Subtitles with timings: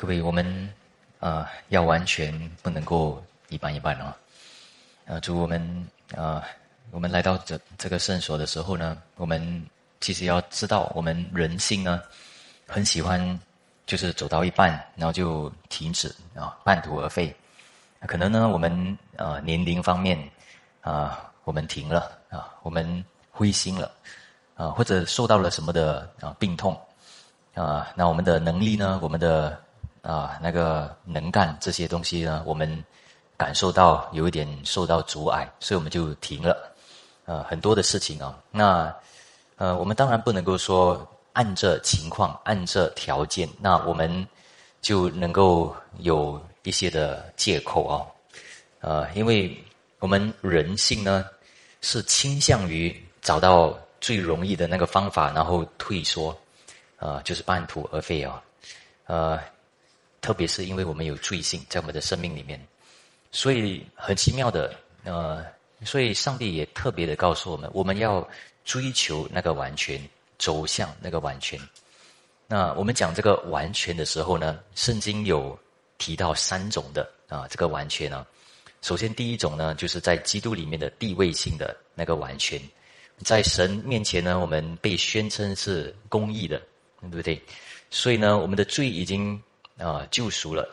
[0.00, 0.72] 各位，我们
[1.18, 2.32] 啊要完全
[2.62, 4.16] 不能够一半一半啊！
[5.08, 6.44] 啊，主我们啊，
[6.92, 9.66] 我们来到这这个圣所的时候呢，我们
[9.98, 12.00] 其实要知道，我们人性呢
[12.68, 13.40] 很喜欢
[13.86, 17.34] 就是走到一半，然后就停止啊，半途而废。
[18.06, 20.16] 可能呢，我们啊年龄方面
[20.80, 23.90] 啊，我们停了啊，我们灰心了
[24.54, 26.80] 啊，或者受到了什么的啊病痛
[27.54, 29.60] 啊，那我们的能力呢，我们的。
[30.08, 32.82] 啊，那个能干这些东西呢，我们
[33.36, 36.74] 感受到有一点受到阻碍，所以我们就停了。
[37.26, 38.90] 呃，很多的事情啊，那
[39.56, 44.26] 呃，我们当然不能够说按着情况、按着条件，那我们
[44.80, 48.00] 就能够有一些的借口啊。
[48.80, 49.62] 呃，因为
[49.98, 51.26] 我们人性呢
[51.82, 56.34] 是倾向于找到最容易的那个方法，然后退缩，
[56.96, 58.42] 啊，就是半途而废啊，
[59.04, 59.38] 呃。
[60.20, 62.60] 特别是因为我们有罪性在我们的生命里面，
[63.30, 64.74] 所以很奇妙的，
[65.04, 65.44] 呃，
[65.84, 68.28] 所以上帝也特别的告诉我们，我们要
[68.64, 70.00] 追求那个完全，
[70.38, 71.58] 走向那个完全。
[72.48, 75.56] 那我们讲这个完全的时候呢，圣经有
[75.98, 78.26] 提到三种的啊，这个完全呢，
[78.82, 82.60] 首先第一种呢，就是在基督里面的地位性的那个完全，
[83.18, 86.60] 在神面前呢，我们被宣称是公义的，
[87.02, 87.40] 对不对？
[87.88, 89.40] 所以呢，我们的罪已经。
[89.78, 90.68] 啊，救赎了，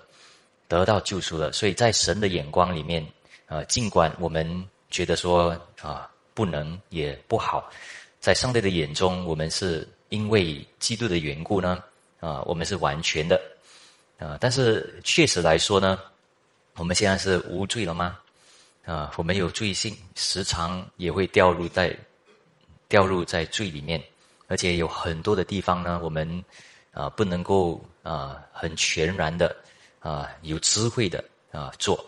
[0.67, 3.05] 得到救赎了，所以在神的眼光里面，
[3.45, 7.69] 啊，尽管我们觉得说啊不能也不好，
[8.19, 11.83] 在上帝的眼中，我们是因为基督的缘故呢，
[12.19, 13.39] 啊，我们是完全的，
[14.17, 15.99] 啊，但是确实来说呢，
[16.77, 18.17] 我们现在是无罪了吗？
[18.85, 21.95] 啊，我们有罪性，时常也会掉入在
[22.87, 24.03] 掉入在罪里面，
[24.47, 26.43] 而且有很多的地方呢，我们。
[26.95, 29.55] 啊，不能够啊，很全然的
[29.99, 32.05] 啊，有智慧的啊做，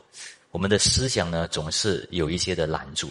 [0.52, 3.10] 我们的思想呢总是有一些的拦阻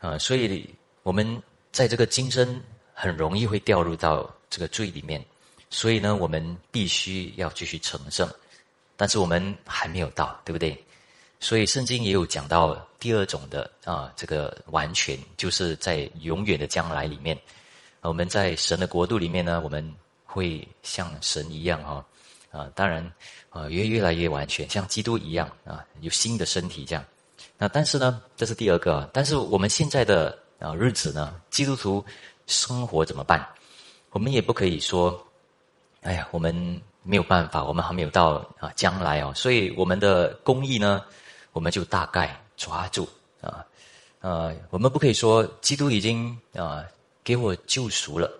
[0.00, 0.68] 啊，所以
[1.02, 1.42] 我们
[1.72, 2.60] 在这个今生
[2.92, 5.24] 很容易会掉入到这个罪里面，
[5.70, 8.28] 所以呢，我们必须要继续成圣，
[8.98, 10.78] 但是我们还没有到，对不对？
[11.40, 17.34] 所以圣经也有讲到第二种的啊，这个完全就是在永远的将来里面，
[18.02, 19.82] 我们在神的国度里面呢，我们。
[20.32, 22.06] 会像神一样哈，
[22.50, 23.04] 啊，当然
[23.48, 27.04] 啊，越越来越完全，像基督一样啊，有新的身体这样。
[27.56, 29.08] 那但是呢，这是第二个。
[29.12, 32.04] 但是我们现在的啊日子呢，基督徒
[32.46, 33.46] 生活怎么办？
[34.10, 35.24] 我们也不可以说，
[36.02, 39.32] 哎呀，我们没有办法，我们还没有到啊将来哦。
[39.34, 41.04] 所以我们的公义呢，
[41.52, 43.08] 我们就大概抓住
[43.40, 43.64] 啊，
[44.20, 46.84] 呃，我们不可以说基督已经啊
[47.22, 48.39] 给我救赎了。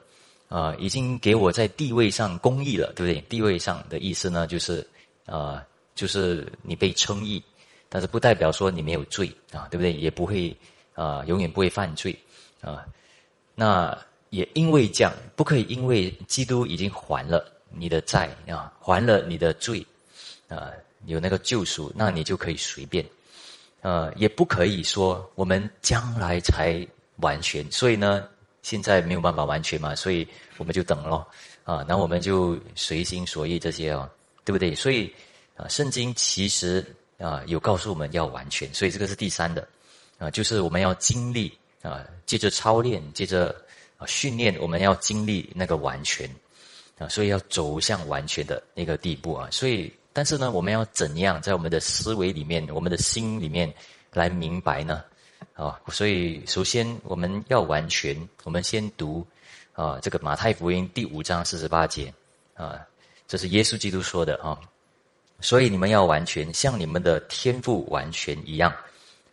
[0.50, 3.20] 啊，已经给我在地位上公义了，对不对？
[3.28, 4.84] 地位上的意思呢，就是
[5.24, 7.40] 啊，就是你被称义，
[7.88, 9.92] 但是不代表说你没有罪啊，对不对？
[9.92, 10.54] 也不会
[10.94, 12.18] 啊，永远不会犯罪
[12.60, 12.84] 啊。
[13.54, 13.96] 那
[14.30, 19.86] 也因为这样，不可以因为基督已经还了你的债啊，还了你的罪
[20.48, 20.72] 啊，
[21.06, 23.06] 有那个救赎，那你就可以随便。
[23.82, 26.84] 呃，也不可以说我们将来才
[27.18, 28.26] 完全，所以呢。
[28.62, 30.26] 现在没有办法完全嘛，所以
[30.58, 31.26] 我们就等咯。
[31.64, 34.08] 啊，那我们就随心所欲这些哦，
[34.44, 34.74] 对不对？
[34.74, 35.12] 所以
[35.56, 36.84] 啊，圣经其实
[37.18, 39.66] 啊有告诉我们要完全，所以这个是第三的
[40.18, 43.54] 啊，就是我们要经历啊，接着操练，接着
[44.06, 46.28] 训练，我们要经历那个完全
[46.98, 49.48] 啊，所以要走向完全的那个地步啊。
[49.52, 53.72] 所以，但是呢，我们要怎样在我们的思维里面，我们的心里面
[54.12, 55.04] 来明白呢？
[55.60, 59.26] 啊，所以首先我们要完全，我们先读
[59.74, 62.10] 啊这个马太福音第五章四十八节
[62.54, 62.80] 啊，
[63.28, 64.58] 这是耶稣基督说的啊。
[65.38, 68.74] 所以你们要完全，像你们的天赋完全一样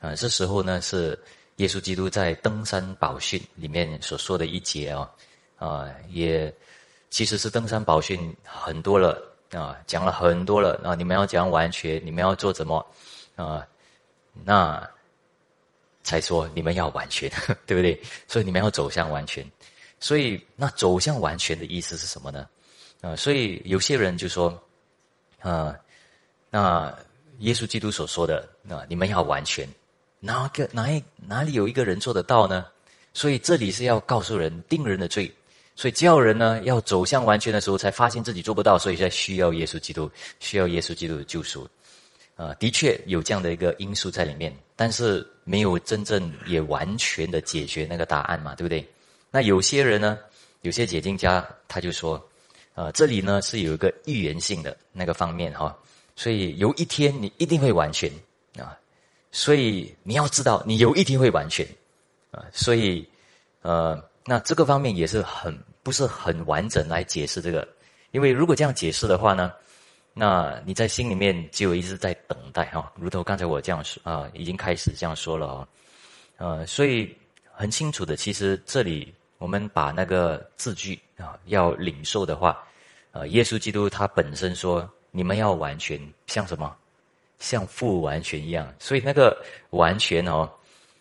[0.01, 0.13] 啊。
[0.15, 1.17] 这时候呢是
[1.57, 5.09] 耶稣基督在登山宝训里面所说的一节啊
[5.57, 6.53] 啊，也
[7.09, 9.18] 其实是登山宝训很多了
[9.53, 10.94] 啊，讲了很多了啊。
[10.94, 12.85] 你们要讲完全，你们要做什么
[13.38, 13.65] 啊？
[14.44, 14.85] 那。
[16.07, 17.30] 才说你们要完全，
[17.68, 18.01] 对不对？
[18.30, 19.45] 所以你们要走向完全。
[20.00, 22.48] 所以那走向完全的意思是什么呢？
[23.01, 24.57] 啊，所以有些人就说，
[25.42, 25.75] 啊，
[26.50, 26.98] 那
[27.39, 29.68] 耶稣基督所说的，那你们要完全，
[30.21, 32.65] 哪个哪一哪里有一个人做得到呢？
[33.13, 35.30] 所以这里是要告诉人定人的罪，
[35.75, 41.68] 所以叫人呢要走向完全的时候，才发现自己做不到，所以才需要耶稣基督，需要耶稣基督的救赎。
[42.36, 48.88] 啊，的确有这样的一个因素在里面，但是没有真正也完全的解决那个答案嘛，对不对？
[49.31, 50.18] 那有些人呢，
[50.62, 52.24] 有些解经家他就说，
[52.75, 55.75] 呃，这里呢是有一个预言性的那个方面哈，
[56.15, 58.09] 所以有一天你一定会完全
[58.57, 58.77] 啊，
[59.31, 61.68] 所以你要知道你有一天会完全
[62.31, 63.06] 啊，所以
[63.63, 67.68] 呃，那这个方面也是很不是很完整来解释这个，
[68.12, 69.51] 因为如果这样解释的话呢，
[70.17, 75.67] 那你在心里面就一直在等待哈，如同刚才我这样说啊，已经开始这样说了啊，
[76.37, 77.15] 呃，所以
[77.51, 82.63] 很清楚的，其实这里我们把那个字句啊要领受的话。
[83.11, 86.75] 呃，耶稣基督他本身说：“你们要完全像什么？
[87.39, 89.35] 像父完全一样。”所以那个
[89.71, 90.47] 完全哦，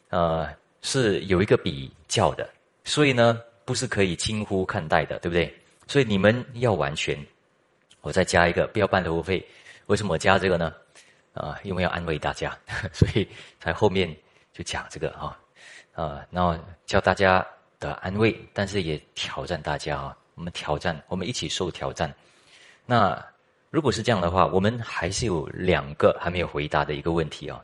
[0.09, 0.49] 呃，
[0.81, 2.49] 是有一个比较的。
[2.85, 5.55] 所以呢，不是可以轻忽看待的，对不对？
[5.87, 7.19] 所以你们要完全。
[8.07, 9.45] 我再加一个，不要半途而废。
[9.87, 10.73] 为什么我加这个呢？
[11.35, 12.57] 啊，因为要安慰大家，
[12.95, 13.27] 所以
[13.59, 14.17] 才后面
[14.53, 15.37] 就讲这个啊，
[15.93, 16.57] 啊，然后
[16.87, 17.45] 叫大家
[17.81, 20.17] 的安慰，但是也挑战大家啊。
[20.37, 22.15] 我们挑战，我们一起受挑战。
[22.85, 23.21] 那
[23.71, 27.61] 如果是这样的话，我们还是有两个还没有回答的一个问题啊。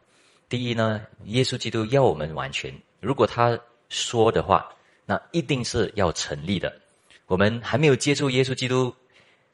[0.48, 3.56] 第一呢，耶稣基督要我们完全，如果他
[3.88, 4.68] 说的话，
[5.06, 6.74] 那一定是要成立的。
[7.26, 8.94] 我们还没有接触耶稣基督，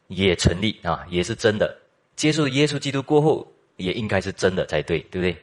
[0.08, 1.75] 也成立啊，也是真的。
[2.16, 3.46] 接受耶稣基督过后，
[3.76, 5.37] 也应该是真的才对，对不对？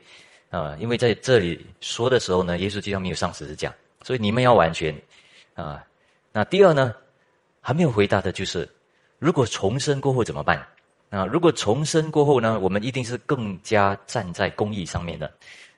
[0.51, 3.73] 啊，因为在这里说的时候呢，耶稣基督没有上十字架，
[4.03, 4.95] 所以你们要完全
[5.55, 5.83] 啊。
[6.31, 6.93] 那第二呢？
[7.61, 8.69] 还没有回答的就是，
[9.17, 10.63] 如果重生过后怎么办？
[11.09, 15.31] 啊，如果重生过后呢，我们一定是更加站在公义上面的。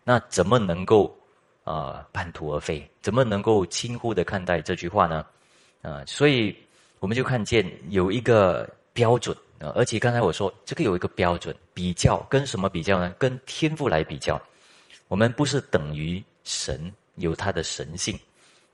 [0.04, 1.18] 那怎么能够
[1.64, 2.86] 啊半途而废？
[3.02, 5.26] 怎么能够轻忽的看待这句话呢？
[5.82, 6.54] 啊，所以
[7.00, 13.14] 我们就看见有一个标准啊，而且刚才我说这个有一个标准，比较跟什么比较呢？
[13.20, 14.42] 跟天赋来比较。
[15.08, 18.20] 我们不是等于神有他的神性，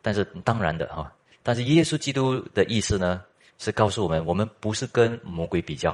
[0.01, 1.11] 但是当然的哈。
[1.43, 3.21] 但是耶稣基督的意思呢，
[3.59, 5.93] 是告诉我们，我们不是跟魔鬼比较，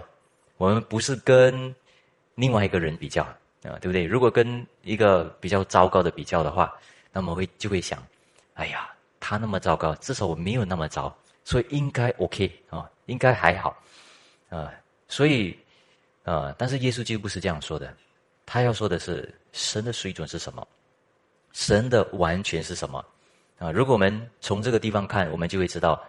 [0.58, 1.74] 我们不是跟
[2.36, 3.24] 另外一个人比较
[3.64, 4.06] 啊，对不对？
[4.06, 6.72] 如果跟一个比较糟糕的比较的话，
[7.12, 7.98] 那么会就会想，
[8.54, 11.12] 哎呀，他那么糟糕，至少我没有那么糟，
[11.44, 13.76] 所以应该 OK 啊，应该还好
[14.50, 14.74] 啊。
[15.07, 15.57] 所以
[16.24, 17.92] 啊，但是耶稣基督不是这样说的，
[18.46, 20.68] 他要说的是神的水准是什么，
[21.54, 23.04] 神的完全是什么。
[23.57, 26.01] 啊，如果我们从这个地方看，我们就会知道，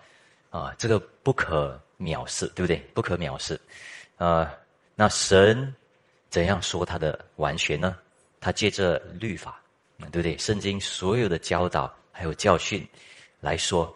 [0.50, 2.76] 啊，这个不可藐视，对不对？
[2.94, 3.60] 不可藐视，
[4.18, 4.54] 啊，
[4.94, 5.74] 那神
[6.28, 7.96] 怎样说他的完全呢？
[8.38, 9.60] 他借着律法，
[9.98, 10.38] 对不对？
[10.38, 12.86] 圣经所有的教导还有教训
[13.40, 13.92] 来说，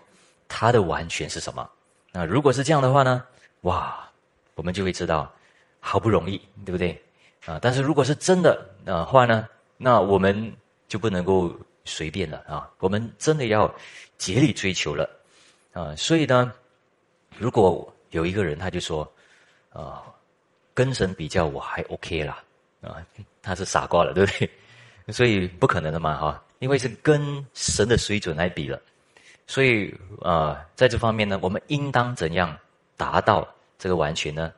[0.48, 1.70] 他的完全是什么？
[2.10, 3.24] 那如果是这样的话呢？
[3.62, 4.10] 哇，
[4.54, 5.32] 我们就会知道，
[5.80, 7.00] 好不容易，对不对？
[7.46, 10.54] 啊，但是如果是真的啊话呢，那我们
[10.88, 11.54] 就不能够。
[11.86, 12.66] 随便了啊！
[12.78, 13.70] 我们真的要
[14.16, 15.06] 竭力追求了
[15.74, 15.94] 啊！
[15.96, 16.50] 所以呢，
[17.36, 19.06] 如果有一个人他就说
[19.70, 20.02] 啊，
[20.72, 22.42] 跟神比较我还 OK 啦
[22.80, 23.04] 啊，
[23.42, 24.50] 他是傻瓜了，对不对？
[25.12, 28.80] 所以不可能的嘛哈，因为是跟神的水准来比了。
[29.46, 32.56] 所以啊，在这方面呢，我们应当怎样
[32.96, 33.46] 达到
[33.78, 34.52] 这个完全呢？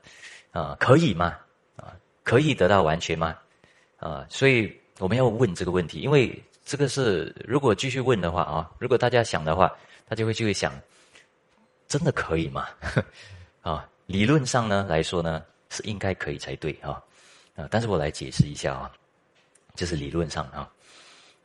[0.53, 1.37] 啊，可以吗？
[1.77, 3.37] 啊，可以得到完全吗？
[3.99, 6.43] 啊，所以我们要问这个问题，因为。
[6.69, 9.73] 这个是如果继续问的话啊，如果大家想的话，
[10.09, 10.73] 他就会就会想，
[11.87, 12.67] 真的可以吗？
[13.63, 17.01] 啊，理论上呢来说呢是应该可以才对啊，
[17.55, 18.91] 啊，但是我来解释一下啊，
[19.77, 20.69] 这是理论上啊，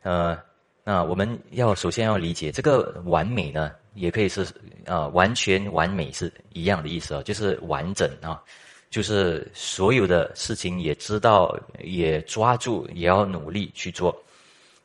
[0.02, 0.42] 呃，
[0.84, 4.46] 那我们要首先要理解这个完美呢，也可以是
[4.86, 8.42] 啊完全完美是一样的意思啊，就是完整啊，
[8.90, 14.16] 就是所有的事情也知道，也抓住，也要努力去做。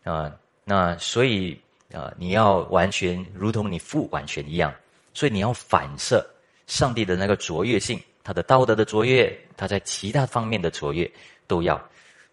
[0.03, 0.31] 啊，
[0.63, 1.59] 那所以
[1.91, 4.73] 啊，你要完全如同你父完全一样，
[5.13, 6.25] 所以你要反射
[6.67, 11.11] 上帝的那个卓越性，他的道德的卓越，他在其他方面的卓越
[11.47, 11.81] 都要。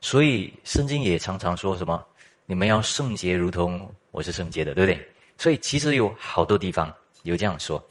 [0.00, 2.04] 所以圣经也常常说什么，
[2.46, 5.08] 你们要圣洁，如同我是圣洁的，对不对？
[5.38, 7.82] 所以其实有好多地方有这样说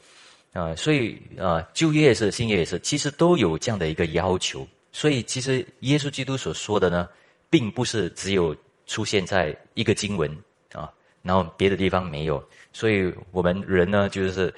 [0.52, 4.66] 啊，所以啊，旧约也是，新约也是，其实都有这样的一个要求。
[4.92, 7.08] 所以其实耶稣基督所说的呢，
[7.48, 8.54] 并不是只有。
[8.86, 10.30] 出现在一个经文
[10.72, 10.92] 啊，
[11.22, 14.52] 然后别的地方没有，所以我们人呢，就是，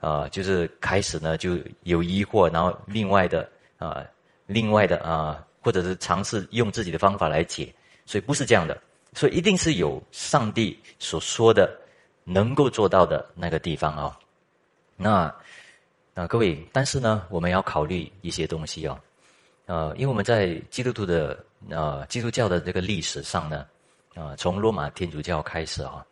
[0.00, 4.04] 啊，就是开始呢就有疑惑，然后另外的啊，
[4.44, 8.78] 另外的啊，或者是尝试用自己的方法来解，所以不是这样的，
[9.14, 11.70] 所以一定是有上帝所说的
[12.24, 14.18] 能够做到的那个地方啊。
[14.96, 15.34] 那
[16.14, 18.98] 那各位，但是呢，我们要考虑一些东西哦，
[19.66, 21.44] 呃，因为我们在基督徒的。
[21.68, 23.66] 呃，基督教的这个历史上呢，
[24.14, 26.02] 啊，从罗马天主教开始啊，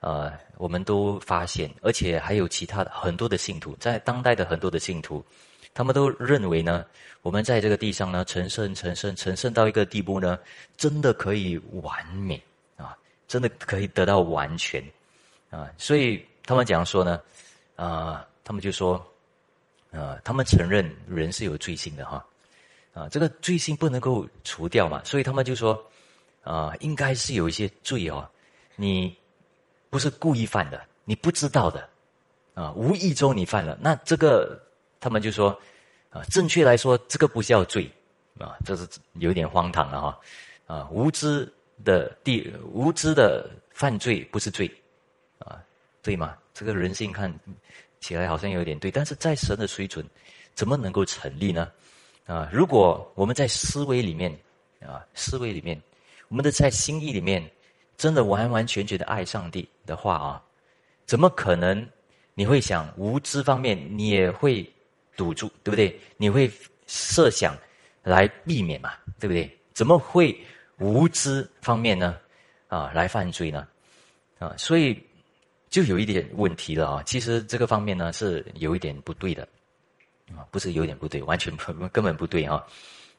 [0.00, 5.24] 呃，我们都发现，而且还有其他的很多的信徒，在当代的很多的信徒，
[5.78, 6.84] 他们都认为呢，
[7.22, 10.36] 我们在这个地上呢，成圣、成圣、成圣到一个地步呢，
[10.76, 12.42] 真的可以完美
[12.76, 14.82] 啊，真的可以得到完全
[15.50, 15.70] 啊。
[15.78, 17.22] 所以他们讲说呢，
[17.76, 18.94] 啊，他们就说，
[19.92, 22.26] 啊，他们承认人是有罪性的哈，
[22.92, 25.80] 啊，这个罪性不能够除掉嘛，所以他们就说，
[26.42, 28.28] 啊，应该是有一些罪哦，
[28.74, 29.16] 你
[29.90, 31.88] 不是故意犯的，你不知道的。
[32.54, 34.60] 啊，无意中你犯了，那这个
[35.00, 35.50] 他们就说，
[36.10, 37.90] 啊，正确来说，这个不叫罪，
[38.38, 40.20] 啊，这是有点荒唐了哈，
[40.66, 41.50] 啊，无知
[41.84, 44.70] 的地无知的犯罪不是罪，
[45.38, 45.62] 啊，
[46.02, 46.36] 对吗？
[46.52, 47.32] 这个人性看
[48.00, 50.04] 起来好像有点对，但是在神的水准，
[50.54, 51.70] 怎么能够成立呢？
[52.26, 54.36] 啊，如果我们在思维里面，
[54.80, 55.80] 啊，思维里面，
[56.28, 57.48] 我们的在心意里面，
[57.96, 60.42] 真的完完全全的爱上帝的话啊，
[61.06, 61.88] 怎么可能？
[62.34, 64.64] 你会想无知方面，你也会
[65.18, 66.00] 堵住，对不对？
[66.16, 66.48] 你会
[66.86, 67.54] 设想
[68.04, 69.50] 来避免嘛，对不对？
[69.74, 70.38] 怎么会
[70.78, 72.16] 无知方面呢？
[72.68, 73.66] 啊，来犯罪呢？
[74.38, 74.96] 啊，所以
[75.68, 77.02] 就有一点问题了啊。
[77.04, 79.42] 其实这个方面呢是有一点不对的
[80.36, 82.64] 啊，不是有点不对，完全不 根本不对啊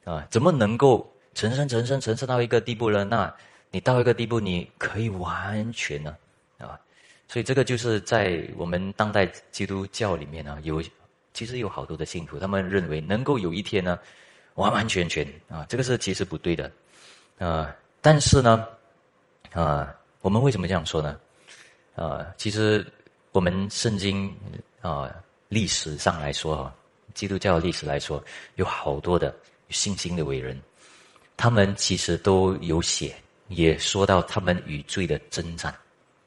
[0.06, 0.26] 啊！
[0.32, 3.04] 怎么能够成圣、成圣、成圣到一个地步呢？
[3.04, 3.36] 那
[3.72, 6.16] 你到一个地步，你可以完全呢？
[6.58, 6.80] 啊？
[7.28, 10.82] 所以这个就是在我们当代基督教里面呢，有
[11.34, 13.98] 其实有好多的信徒，他们认为能够有一天呢，
[14.56, 16.72] 完完全全啊，这个是其实不对的，
[17.38, 18.68] 啊，但是呢，
[19.54, 21.18] 啊，我们为什么这样说呢？
[21.96, 22.86] 啊，其实
[23.32, 24.34] 我们圣经
[24.82, 25.14] 啊
[25.48, 26.76] 历史上来说啊，
[27.14, 28.24] 基督教历史来说，
[28.56, 29.36] 有好多的
[29.70, 30.60] 信心的伟人，
[31.38, 33.16] 他们其实都有写，
[33.48, 35.74] 也说到他们与罪的征战。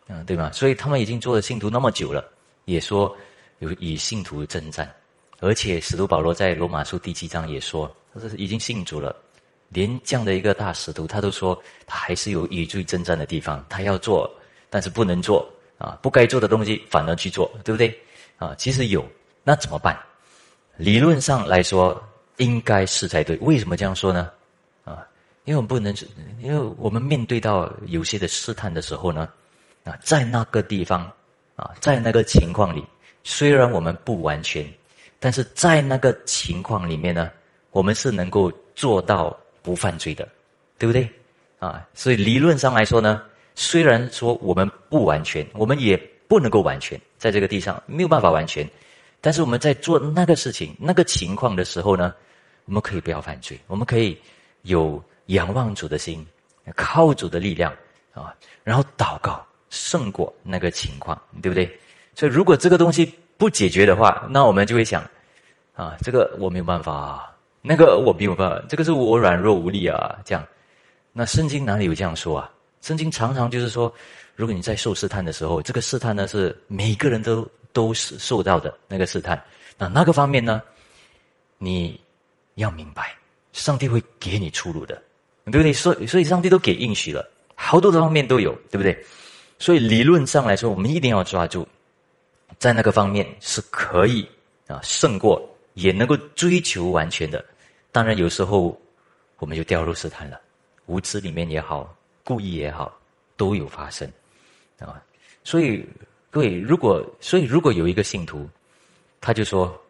[0.08, 0.50] 嗯，对吗？
[0.52, 2.28] 所以他们已经做了信徒那么久了，
[2.64, 3.16] 也说
[3.62, 4.92] 有与信徒征战，
[5.38, 9.14] 而且使徒保罗在罗马书第七章也说，他是已经信主了，
[9.68, 14.28] 连这样的一个大使徒，他都说他还是有与罪征战的地方，他要做，
[14.68, 17.96] 但是不能做啊，不该做的东西反而去做，对不对？
[18.36, 19.06] 啊，其实有，
[19.44, 19.96] 那怎么办？
[20.76, 22.02] 理论上来说，
[22.38, 23.36] 应该是才对。
[23.36, 24.28] 为什么这样说呢？
[24.84, 25.06] 啊，
[25.44, 25.94] 因为我们不能，
[26.42, 29.28] 因为我们面对到有些的试探的时候呢。
[29.84, 31.10] 啊，在那个地方，
[31.56, 32.84] 啊，在那个情况里，
[33.24, 34.66] 虽然我们不完全，
[35.18, 37.30] 但是在那个情况里面呢，
[37.70, 40.28] 我们是能够做到不犯罪的，
[40.78, 41.08] 对不对？
[41.58, 43.22] 啊，所以理论上来说呢，
[43.54, 48.68] 虽然说我们不完全，我们也不能够完全在这个地上没有办法完全，
[49.20, 52.14] 但是我们在做那个事情、那个情况的时候呢，
[52.64, 54.18] 我们可以不要犯罪，我们可以
[54.62, 56.26] 有仰望主的心，
[56.74, 57.72] 靠主的力量
[58.12, 59.44] 啊，然后祷告。
[59.74, 61.64] 胜过那个情况，对不对？
[62.14, 65.02] 所以如果这个东西不解决的话，那我们就会想，
[65.74, 70.46] 啊，这个我没有办法，啊那个我没有办法，这个是我软弱无力啊，这样。
[71.12, 72.50] 那圣经哪里有这样说啊？
[72.80, 73.92] 圣经常常就是说，
[74.34, 79.40] 如果你在受试探的时候，这个试探呢是每个人都都是受到的那个试探，
[79.78, 80.60] 那那个方面呢，
[81.58, 82.00] 你
[82.56, 83.14] 要明白，
[83.52, 85.00] 上帝会给你出路的，
[85.44, 85.72] 对不对？
[85.72, 88.98] 所以所以上帝都给应许了，好多的方面都有，对不对？
[89.58, 91.68] 所以理论上来说，我们一定要抓住，
[92.58, 94.28] 在那个方面是可以
[94.66, 95.42] 啊胜过，
[95.74, 97.44] 也能够追求完全的。
[97.90, 98.80] 当然，有时候
[99.38, 100.40] 我们就掉入试探了，
[100.86, 101.94] 无知里面也好，
[102.24, 102.96] 故意也好，
[103.36, 104.10] 都有发生
[104.78, 105.02] 啊。
[105.44, 105.84] 所以
[106.30, 108.48] 各位，如果所以如果有一个信徒，
[109.20, 109.80] 他就说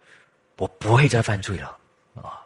[0.57, 1.79] 我不会再犯罪了
[2.15, 2.41] 啊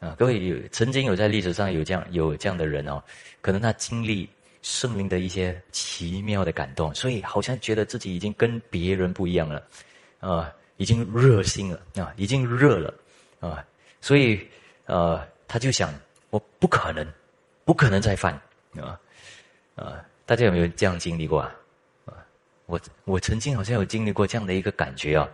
[0.00, 0.14] 啊！
[0.18, 3.02] 各位有曾经有在历史上有这样有这样的人哦，
[3.40, 4.28] 可能他经历。
[4.62, 9.62] 圣灵的一些奇妙的感动，所以好像觉得自己已经跟别人不一样了，
[10.20, 12.92] 啊，已经热心了啊，已经热了
[13.40, 13.64] 啊，
[14.00, 14.46] 所以
[14.86, 15.94] 呃，他就想，
[16.30, 17.06] 我不可能，
[17.64, 18.34] 不可能再犯
[18.76, 19.00] 啊
[19.76, 20.04] 啊！
[20.26, 21.54] 大家有没有这样经历过啊？
[22.04, 22.12] 啊，
[22.66, 25.28] 我我曾经好像有经历过这样的一个感觉啊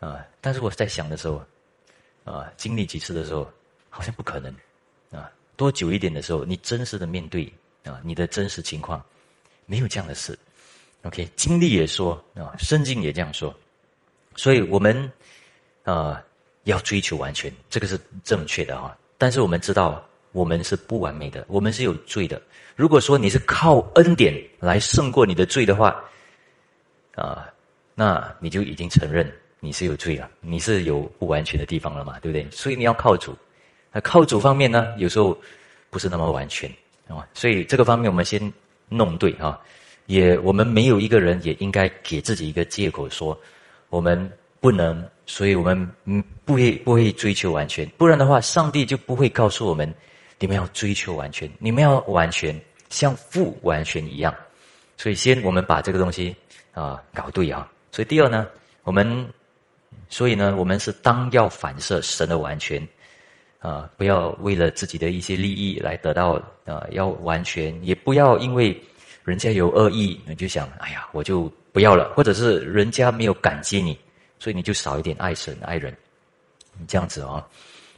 [0.00, 0.26] 啊！
[0.40, 1.44] 但是我在想的时候
[2.24, 3.50] 啊，经历几次的时候，
[3.90, 4.54] 好像不可能
[5.12, 7.52] 啊，多久一点的时候，你真实的面对。
[7.84, 9.02] 啊，你的真实情况
[9.66, 10.38] 没有这样的事
[11.02, 11.28] ，OK？
[11.36, 13.54] 经历也说啊，圣经也这样说，
[14.36, 15.10] 所以我们
[15.84, 16.22] 啊
[16.64, 18.96] 要追求完全，这个是正确的啊。
[19.16, 22.40] 但是我们知道，我们是不完美的，我们是有罪的。
[22.76, 26.02] 如果说你是靠恩典来胜过你的罪的话，
[27.14, 27.48] 啊，
[27.94, 32.50] 那你就已经承认你是有罪了，你是有不完全的地方了嘛，对不对？
[32.50, 33.36] 所以你要靠主，
[33.92, 35.38] 那靠主方面呢，有时候
[35.90, 36.70] 不是那么完全。
[37.16, 38.40] 啊，所以这个方面我们先
[38.88, 39.58] 弄对啊，
[40.06, 43.38] 也我们没有一个人也应该给自己一个借口说，
[43.88, 49.92] 我们不能所以我们嗯不会不会追求完全，不然的话，上帝就不会告诉我们，
[50.38, 54.34] 你们要追求完全，你们要完全像父完全一样。
[54.96, 56.34] 所以先我们把这个东西
[56.72, 57.70] 啊搞对啊。
[57.90, 58.46] 所以第二呢，
[58.84, 59.26] 我们
[60.08, 62.86] 所以呢，我们是当要反射神的完全
[63.60, 68.78] 啊，不要为了自己的一些利益来得到啊，要完全，也不要因为
[69.22, 73.98] 人家有恶意，你就想哎呀，我就不要了，或者是人家没有感激你。
[74.38, 75.94] 所以你就少一点爱神爱人，
[76.78, 77.46] 你这样子啊。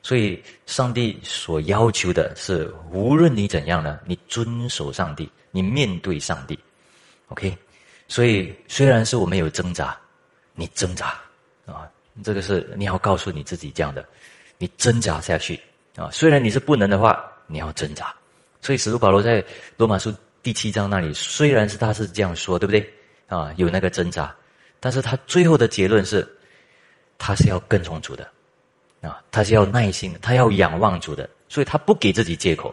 [0.02, 6.58] 所以上帝所要求的是，无论你怎样呢，你遵守上帝，你面对上帝
[7.28, 7.56] ，OK。
[8.08, 9.96] 所以虽然是我们有挣扎，
[10.56, 11.14] 你挣扎
[11.64, 11.88] 啊，
[12.24, 14.04] 这个是你要告诉你自己这样的，
[14.62, 15.60] 你挣扎下去
[15.96, 16.08] 啊。
[16.12, 18.14] 虽然你是不能的话，你要挣扎。
[18.60, 19.44] 所以使徒保罗在
[19.76, 22.88] 罗马书第七章那里，虽然是他是这样说，对不对
[23.26, 23.52] 啊？
[23.56, 24.32] 有那个挣扎。
[24.78, 26.24] 但是他最后的结论是，
[27.18, 28.28] 他是要跟从主的，
[29.00, 32.72] 啊，他是要耐心，他要仰望主的，所以他不给自己借口，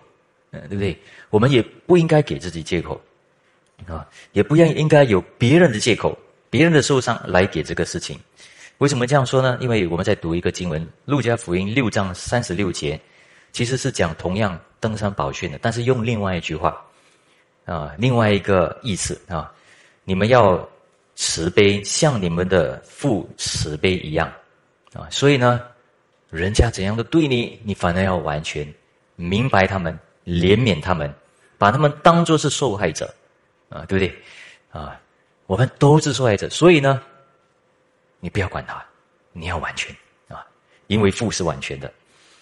[0.52, 0.96] 嗯，对不对？
[1.32, 3.02] 我们也不应该给自己借口，
[3.88, 6.16] 啊，也不应应该有别人的借口，
[6.52, 8.20] 别人的受伤来给这个事情。
[8.80, 9.58] 为什么这样说呢？
[9.62, 13.00] 因为我们在读一个经文，《路加福音》六章三十六节，
[13.54, 16.84] 其实是讲同样登山宝训的，但是用另外一句话，
[17.66, 19.50] 啊，另外一个意思啊，
[20.04, 20.68] 你们要。
[21.22, 24.32] 慈悲像你们的父慈悲一样，
[24.94, 25.60] 啊，所以呢，
[26.30, 28.66] 人家怎样的对你，你反而要完全
[29.18, 31.14] 明白他们，怜悯他们，
[31.58, 33.14] 把他们当作是受害者，
[33.68, 34.16] 啊，对不对？
[34.72, 34.98] 啊，
[35.46, 37.02] 我们都是受害者，所以呢，
[38.20, 38.84] 你不要管他，
[39.32, 39.96] 你要完全
[40.28, 40.46] 啊，
[40.88, 41.92] 因为父是完全的，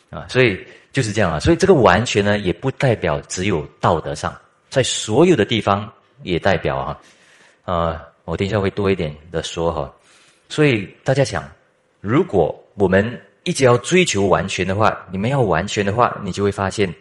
[0.10, 4.36] 啊，所以就是这样啊，所以这个完全呢，也不代表只有道德上，
[4.70, 5.92] 在所有的地方
[6.24, 7.00] 也代表啊，
[7.64, 8.04] 啊。
[8.28, 9.96] 我等一下会多一点的说哈，
[10.50, 11.50] 所以大家想，
[12.02, 16.94] 如果我们一直要追求完全的话，你们要完全的话，你就会发现，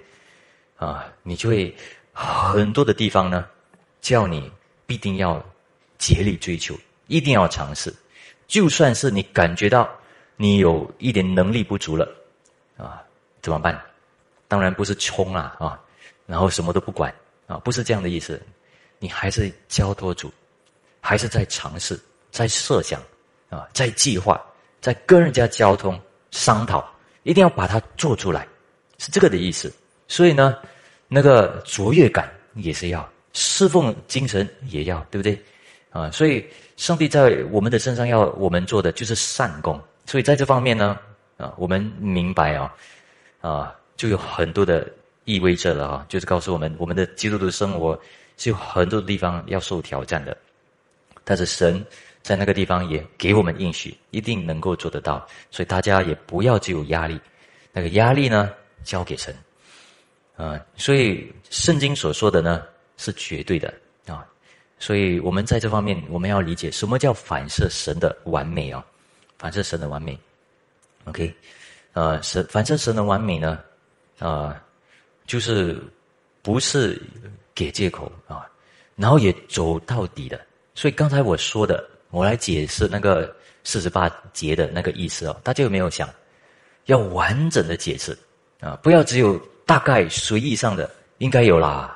[0.77, 1.75] 啊，你就会
[2.13, 3.45] 很多的地方呢，
[4.01, 4.49] 叫你
[4.87, 5.45] 必定要
[5.99, 7.93] 竭力追求，一定要尝试，
[8.47, 9.89] 就算是你感觉到
[10.37, 12.09] 你有一点能力不足了，
[12.77, 13.03] 啊，
[13.43, 13.81] 怎么办？
[14.49, 15.81] 当然不是冲啊啊，
[16.27, 17.13] 然后什么都不管
[17.47, 18.41] 啊，不是这样的意思，
[18.99, 20.33] 你还是交托主。
[20.99, 21.97] 还是在尝试，
[22.33, 23.01] 在设想，
[23.49, 24.45] 啊，在计划，
[24.81, 26.01] 在跟人家交通
[26.33, 26.85] 商讨，
[27.23, 28.45] 一定要把它做出来，
[28.99, 29.73] 是这个的意思。
[30.09, 30.59] 所以呢，
[31.07, 35.41] 那个卓越感也是要，侍奉精神也要，对不对？
[35.97, 36.45] 啊，所以
[36.77, 39.81] 上帝在我们的身上要我们做的就是善功。
[40.05, 40.99] 所以在这方面呢，
[41.39, 42.75] 啊，我们明白啊，
[43.41, 44.87] 啊，就有很多的
[45.25, 47.99] 意味着了啊，就是告诉我们，我们的基督徒生活
[48.37, 50.37] 是有很多地方要受挑战的。
[51.25, 51.83] 但是神
[52.23, 55.27] 在那个地方也给我们应许，一定能够做得到。
[55.51, 57.19] 所以大家也不要只有压力，
[57.73, 58.53] 那个压力呢
[58.85, 59.35] 交给神，
[60.37, 62.63] 啊，所以圣经所说的呢
[62.99, 63.73] 是绝对的。
[64.79, 68.85] 所以我们在这方面我们要理解什么叫反射神的完美啊，
[69.39, 70.19] 反射神的完美。
[71.05, 71.35] OK，
[71.93, 73.61] 呃，神反射神的完美呢，
[74.19, 74.61] 啊，
[75.27, 75.81] 就是
[76.43, 77.01] 不是
[77.55, 78.47] 给借口啊，
[78.97, 80.41] 然后也走到底的。
[80.75, 83.35] 所以刚才我说的，我来解释那个
[83.65, 86.09] 四十八节的那个意思哦，大家有没有想
[86.85, 88.17] 要完整的解释
[88.61, 88.79] 啊？
[88.83, 91.96] 不要只有大概随意上的，应该有啦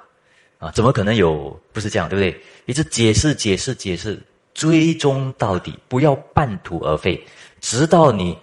[0.61, 0.70] 啊？
[0.70, 1.61] 怎么可能有？
[1.73, 2.40] 不是这样，对不对？
[2.66, 4.16] 一直解释、解释、解释，
[4.55, 7.20] 追踪到底，不要半途而废，
[7.61, 8.38] 直到你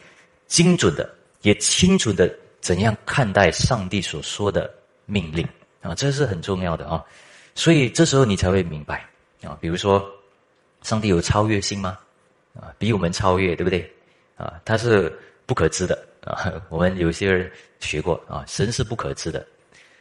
[0.47, 1.09] 精准的、
[1.43, 4.69] 也清楚的怎样看待上帝所说的
[5.05, 5.47] 命令
[5.81, 7.01] 啊，这是很重要的啊。
[7.55, 9.07] 所以这时候你才会明白
[9.41, 10.05] 啊，比如说。
[10.83, 11.97] 上帝有超越性吗？
[12.53, 13.91] 啊，比我们超越，对不对？
[14.37, 15.11] 啊，他是
[15.45, 16.53] 不可知的啊。
[16.69, 19.45] 我们有些人学过啊，神是不可知的。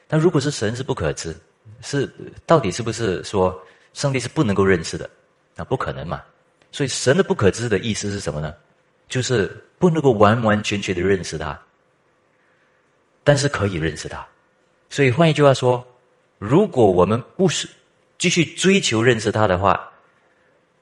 [0.07, 1.35] 但如果是神是不可知，
[1.83, 2.11] 是
[2.45, 3.57] 到底是不是说
[3.93, 5.09] 上帝是不能够认识的？
[5.55, 6.23] 那不可能嘛。
[6.73, 8.55] 所以神的不可知的意思是什么呢？
[9.09, 11.59] 就是不能够完完全全的认识他，
[13.23, 14.27] 但是可以认识他。
[14.91, 15.87] 所以换一句话说，
[16.39, 17.69] 如果我们不是
[18.19, 19.89] 继续追求认识他的话，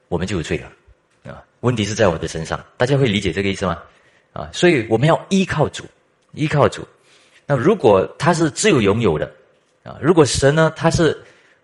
[0.08, 1.44] 我们就有罪了，啊！
[1.60, 3.82] 问题是在我的身上，大家会理解这个意思吗？
[4.32, 4.48] 啊！
[4.52, 5.84] 所以我们要依靠主，
[6.32, 6.86] 依靠主。
[7.46, 9.30] 那如果他是自由拥有的，
[9.84, 11.16] 啊，如果神呢，他是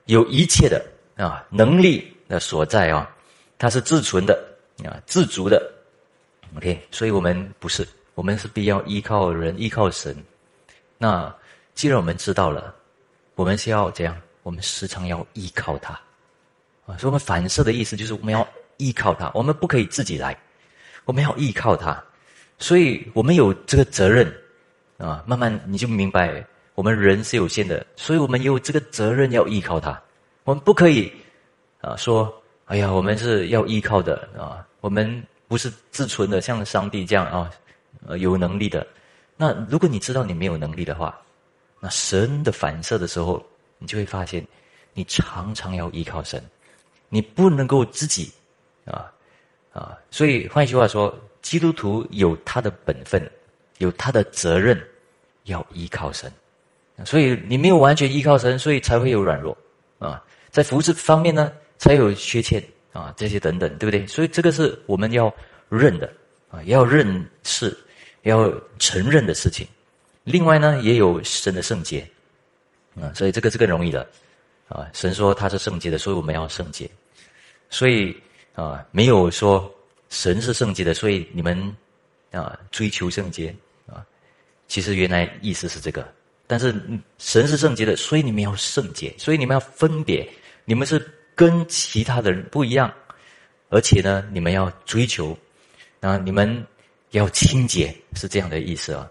[0.04, 0.80] 有一切的
[1.16, 3.11] 啊能力的所在啊，
[3.59, 4.38] 他是自存的
[4.85, 5.72] 啊，自足的。
[6.56, 10.14] OK，所以我们不是，我们是必要依靠人，依靠神。
[10.98, 11.35] 那
[11.74, 12.74] 既然我们知道了，
[13.35, 14.16] 我们是要怎样？
[14.42, 15.92] 我们时常要依靠他
[16.87, 16.96] 啊。
[16.98, 18.46] 所以，我们反射的意思就是我们要
[18.78, 20.37] 依靠他，我们不可以自己来，
[21.04, 22.02] 我们要依靠他。
[22.59, 24.30] 所以我们有这个责任
[24.98, 26.44] 啊，慢慢你就明白，
[26.80, 30.02] 我们人是有限的，所以我们有这个责任要依靠他。
[30.44, 31.12] 我们不可以
[31.82, 37.50] 啊说，哎呀，我们是要依靠的啊，我们不是自存的，像上帝这样啊，
[38.06, 38.86] 呃，有能力的。
[39.36, 41.20] 那如果你知道你没有能力的话，
[41.80, 43.44] 那神的反射的时候，
[43.76, 44.42] 你就会发现，
[44.94, 46.42] 你常常要依靠神，
[47.10, 48.32] 你不能够自己
[48.86, 49.12] 啊
[49.74, 49.98] 啊。
[50.10, 53.30] 所以换一句话说，基督徒有他的本分，
[53.76, 54.82] 有他的责任，
[55.44, 56.32] 要依靠神。
[57.04, 59.56] 所以你没有完全依靠神，所以才会有软弱
[59.98, 64.06] 啊，在服饰方面呢，才有缺欠啊，这些等等，对不对？
[64.06, 65.32] 所以这个是我们要
[65.68, 66.12] 认的
[66.50, 67.76] 啊，要认识。
[68.24, 69.66] 要承认的事情，
[70.24, 72.06] 另外呢，也有神的圣洁，
[72.94, 74.06] 啊，所以这个是更容易的，
[74.68, 76.86] 啊，神说他是圣洁的，所以我们要圣洁，
[77.70, 78.14] 所以
[78.54, 79.74] 啊，没有说
[80.10, 81.74] 神是圣洁的，所以你们
[82.30, 84.04] 啊追求圣洁啊，
[84.68, 86.06] 其实原来意思是这个，
[86.50, 86.74] 但是
[87.18, 90.28] 神是圣洁的，所以你们要圣洁，所以你们要分别，
[90.64, 91.00] 你们是
[91.34, 92.92] 跟其他的人不一样，
[93.68, 95.38] 而且呢，你们要追求，
[96.00, 96.66] 啊，你们。
[97.12, 99.10] 要清洁是这样的意思啊，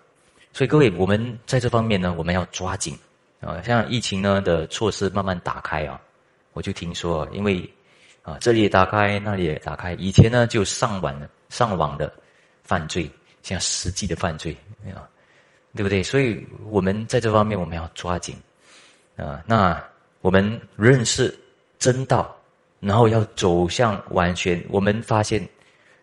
[0.54, 2.98] 所以各位，我们在这方面呢，我们要抓紧
[3.42, 3.62] 啊。
[3.62, 6.00] 像疫情呢的措施慢慢打开啊，
[6.54, 7.70] 我就听说，因为
[8.22, 12.10] 啊这里打开，那里也打开，以前呢就上网上网的
[12.64, 13.12] 犯罪，
[13.44, 14.56] 像实际的犯罪
[14.96, 15.04] 啊，
[15.80, 16.04] 对不对？
[16.04, 18.36] 所以我们在这方面我们要抓紧
[19.16, 19.42] 啊。
[19.46, 19.82] 那
[20.20, 21.34] 我们认识
[21.78, 22.36] 真道，
[22.82, 25.48] 然后要走向完全，我们发现。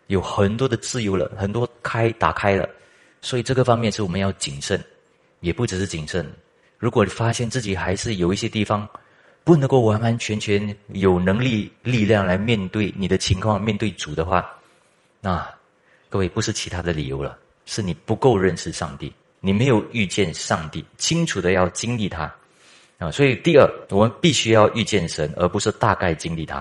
[0.07, 2.65] 有很多的自由了，很多开打开了，
[3.21, 4.81] 所以这个方面是我们要谨慎，
[5.41, 6.25] 也不只是谨慎。
[6.77, 8.87] 如果你发现自己还是有一些地方
[9.43, 14.49] 不能够完完全全有能力、力量来面对你的情况，面对主的话，
[15.19, 15.45] 那
[16.07, 22.33] 各位不是其他的理由了，是你不够认识上帝，你没有遇见上帝，清楚的要经历他
[22.97, 23.11] 啊。
[23.11, 26.57] 所以第二，我们必须要遇见神，而不是大概经历他。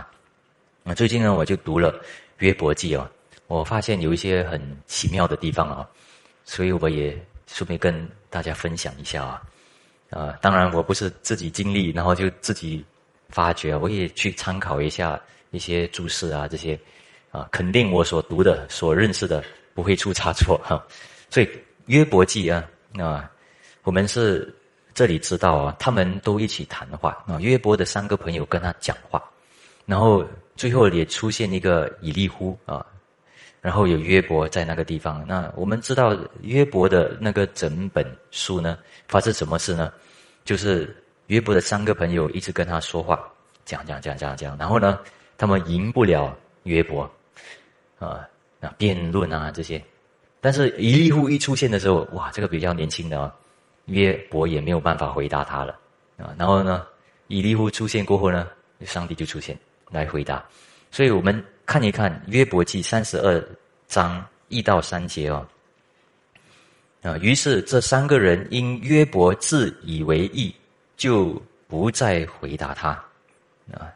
[0.84, 1.98] 啊，最近呢，我就读了
[2.38, 3.10] 约伯记啊。
[3.48, 5.88] 我发现有一些很奇妙的地方啊，
[6.44, 9.42] 所以我也顺便跟大家分享一下啊。
[10.10, 12.84] 啊，当然我不是自己经历，然后就自己
[13.28, 16.78] 发掘，我也去参考一下一些注释啊，这些
[17.30, 19.42] 啊，肯定我所读的、所认识的
[19.74, 20.80] 不会出差错哈。
[21.30, 21.48] 所以
[21.86, 22.64] 约伯记啊，
[22.98, 23.30] 啊，
[23.82, 24.54] 我们是
[24.94, 29.22] 这里知道啊，他们都一起谈话啊，约伯的三个朋友跟他讲话，
[29.84, 32.84] 然后最后也出现一个以利乎啊。
[33.62, 39.92] 然后有约伯在那个地方，那我们知道约伯的那个整本书呢，发生什么事呢？
[40.44, 40.94] 就是
[41.26, 43.28] 约伯的三个朋友一直跟他说话，
[43.64, 45.00] 讲讲讲讲讲，然后呢，
[45.36, 47.10] 他们赢不了约伯，
[47.98, 48.24] 啊，
[48.60, 49.82] 那辩论啊这些，
[50.46, 53.34] 但是以利户一出现的时候，哇，这个比较年轻的啊，
[53.86, 55.76] 约伯也没有办法回答他了，
[56.18, 56.86] 啊，然后呢，
[57.26, 58.46] 以利户出现过后呢，
[58.84, 59.58] 上帝就出现
[59.90, 60.44] 来回答，
[60.92, 61.44] 所以我们。
[61.68, 63.44] 看一看约伯记三十二
[63.88, 65.44] 章一到三节哦，
[67.02, 70.54] 啊，于是这三个人因约伯自以为意，
[70.96, 72.90] 就不再回答他，
[73.72, 73.90] 啊，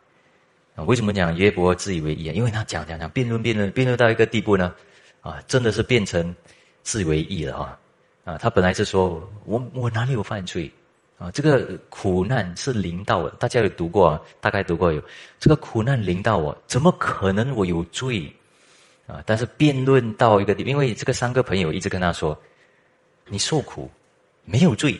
[0.85, 2.33] 为什么讲约伯自以为意啊？
[2.33, 4.75] 因为他讲讲讲辩论辩论辩论到一个地步呢，
[5.21, 6.35] 啊，真的是变成
[6.83, 7.79] 自为意了啊，
[8.25, 10.71] 啊，他本来是说我我哪里有犯罪？
[11.19, 14.21] 啊，这个苦难是临到我，大家有读过啊？
[14.41, 15.03] 大概读过有，
[15.39, 18.33] 这个苦难临到我，怎么可能我有罪？
[19.07, 19.21] 啊！
[19.27, 22.41] 但是辩论到一个地，因为这个三个朋友一直跟他说
[23.27, 23.91] ：“你受苦
[24.45, 24.97] 没有罪，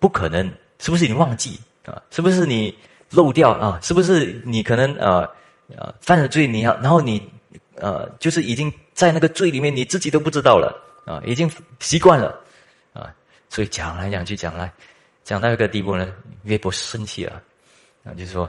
[0.00, 2.02] 不可能，是不是你忘记啊？
[2.10, 2.76] 是不是你
[3.10, 3.78] 漏掉啊？
[3.80, 5.20] 是不是你可能呃
[5.68, 6.48] 呃犯了罪？
[6.48, 7.22] 你要然后你
[7.76, 10.74] 呃就是已经在那个罪里面，你自己都不知道了
[11.06, 12.38] 啊，已经习惯了
[12.92, 13.14] 啊，
[13.48, 14.70] 所以讲来讲去讲来。”
[15.24, 17.42] 讲到一个地步呢，约伯生气了，
[18.04, 18.44] 啊，就说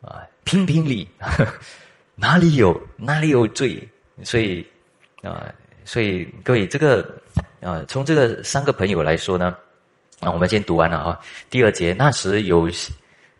[0.00, 1.08] 啊，评评理，
[2.14, 3.82] 哪里有哪里有罪？
[4.22, 4.64] 所以
[5.22, 5.52] 啊，
[5.84, 7.20] 所以各位这个
[7.60, 9.56] 啊，从这个三个朋友来说呢，
[10.20, 11.20] 啊，我们先读完了啊。
[11.50, 12.70] 第二节，那时有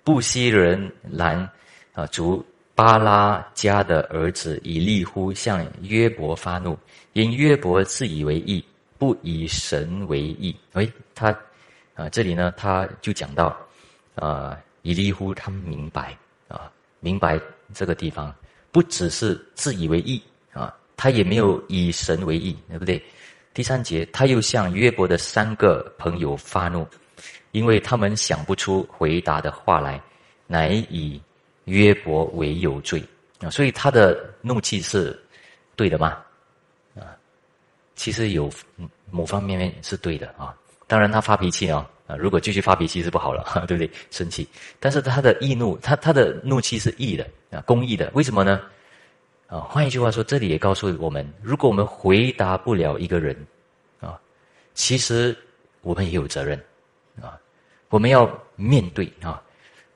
[0.03, 1.49] 布西人兰
[1.93, 6.79] 啊族巴拉家的儿子以利乎向约伯发怒，
[7.13, 8.65] 因约伯自以为义，
[8.99, 10.55] 不以神为义。
[10.73, 11.37] 哎，他。
[11.97, 13.57] 啊，这里呢，他就讲到，
[14.17, 16.13] 啊，以利乎他明白
[16.49, 17.41] 啊，明白
[17.73, 18.35] 这个地方
[18.73, 20.21] 不只是自以为意
[20.53, 23.01] 啊，他也没有以神为意，对不对？
[23.53, 26.85] 第三节，他又向约伯的三个朋友发怒，
[27.53, 30.03] 因为他们想不出回答的话来，
[30.49, 31.23] 乃以
[31.65, 33.03] 约伯为有罪
[33.41, 35.19] 啊，所以他的怒气是
[35.77, 36.19] 对的吗？
[36.95, 37.17] 啊，
[37.95, 38.51] 其实有
[39.11, 40.55] 某方面面是对的啊。
[40.87, 43.91] 当然他发脾气啊，啊，如果继续发脾气是不好了， 对不对？
[44.11, 44.47] 生气，
[44.79, 48.11] 但是他的易怒，他他的怒气是义的啊，公义的。
[48.15, 48.61] 为什么呢？
[49.47, 53.37] 啊，换一句话说，这里也告诉我们，如果我们回答不了一个人，
[54.01, 54.21] 啊，
[54.75, 55.37] 其实
[55.81, 56.59] 我们也有责任，
[57.21, 57.39] 啊，
[57.89, 59.43] 我们要面对啊。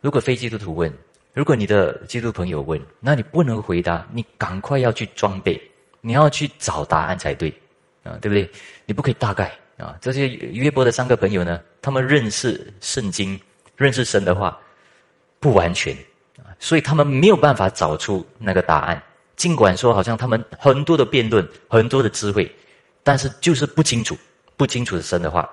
[0.00, 0.92] 如果非基督徒问，
[1.38, 5.56] 如果你的基督朋友问，那你不能回答，你赶快要去装备，
[6.00, 7.48] 你要去找答案才对，
[8.02, 8.50] 啊，对不对？
[8.86, 9.96] 你不可以大概啊。
[10.00, 13.40] 这些约伯的三个朋友呢，他们认识圣经，
[13.76, 14.58] 认识神的话
[15.38, 15.94] 不完全
[16.38, 19.00] 啊，所以他们没有办法找出那个答案。
[19.36, 22.52] 尽管说好像他们很多的辩论，很多的智慧，
[23.04, 24.18] 但是就是不清楚，
[24.56, 25.48] 不清楚的神的话，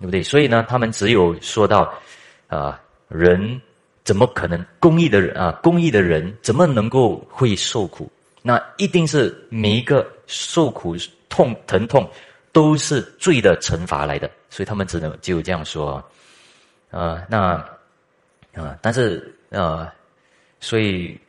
[0.00, 0.20] 对不对？
[0.20, 1.94] 所以呢，他们只有说到，
[2.48, 3.62] 啊，人。
[4.08, 5.52] 怎么可能公益的人啊？
[5.62, 8.10] 公益的人怎么能够会受苦？
[8.40, 10.96] 那一定是每一个受苦、
[11.28, 12.08] 痛、疼痛，
[12.50, 14.30] 都是罪的惩罚来的。
[14.48, 16.02] 所以他们只能就这样说，
[16.88, 17.62] 呃，那
[18.54, 19.86] 啊，但是呃，
[20.58, 21.20] 所以，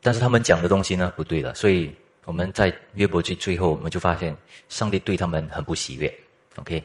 [0.00, 1.52] 但是他们讲的东西呢不对了。
[1.56, 1.92] 所以
[2.24, 4.32] 我们在约伯记最后，我们就发现
[4.68, 6.18] 上帝对他们很不喜悦。
[6.54, 6.80] OK，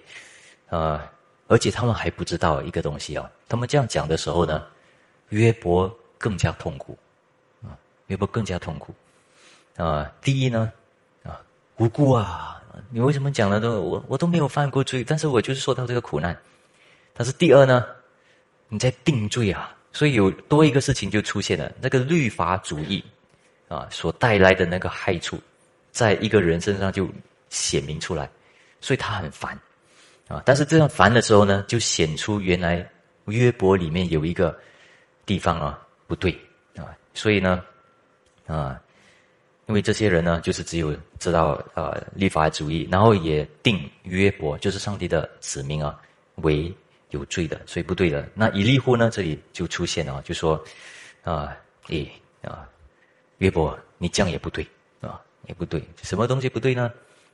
[0.70, 1.00] 呃，
[1.46, 3.30] 而且他们还不知道一个东西哦。
[3.48, 4.64] 他们这样讲的时候呢？
[5.30, 6.98] 约伯更加痛苦，
[7.62, 7.76] 啊，
[8.08, 8.96] 约伯更加痛苦，
[9.76, 10.72] 啊，第一呢，
[11.24, 11.42] 啊，
[11.76, 16.38] 无辜啊，你为什么讲了都我我都没有犯过罪，但是我就是受到这个苦难。
[17.14, 17.86] 但是第二呢，
[18.70, 23.04] 你在定罪啊，所以有多一个事情就出现了，那个律法主义
[23.68, 25.38] 啊所带来的那个害处，
[25.92, 27.10] 在一个人身上就
[27.50, 28.30] 显明出来，
[28.80, 29.60] 所以他很烦，
[30.30, 32.90] 啊，但是这样烦的时候呢，就显出原来
[33.26, 34.58] 约伯里面有一个。
[35.28, 36.32] 地方啊不对
[36.78, 37.64] 啊，所以呢
[38.48, 38.82] 啊，
[39.66, 46.00] 因为这些人呢，就是只有知道呃立法主义，然后也定约伯就是上帝的子民啊
[46.36, 46.74] 为
[47.10, 48.28] 有罪的，所以不对的。
[48.34, 50.64] 那以利户呢，这里就出现了，就说
[51.24, 51.56] 啊，
[51.90, 52.10] 诶
[52.42, 52.68] 啊，
[53.40, 54.66] 约伯你这样也不对
[55.02, 56.90] 啊，也不对，什么东西不对呢？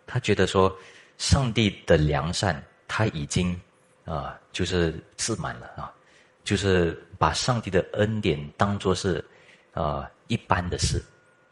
[0.08, 0.75] 他觉得说
[1.19, 3.56] 上帝的良善他已经
[4.03, 5.93] 啊就是自满了啊。
[6.43, 9.23] 就是把上帝的恩典当作是，
[9.73, 11.01] 啊一般的事，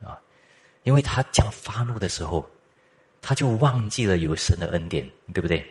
[0.03, 0.19] 啊，
[0.83, 2.45] 因为他讲发怒的时候，
[3.21, 5.65] 他就忘记了有神的恩典，对不对？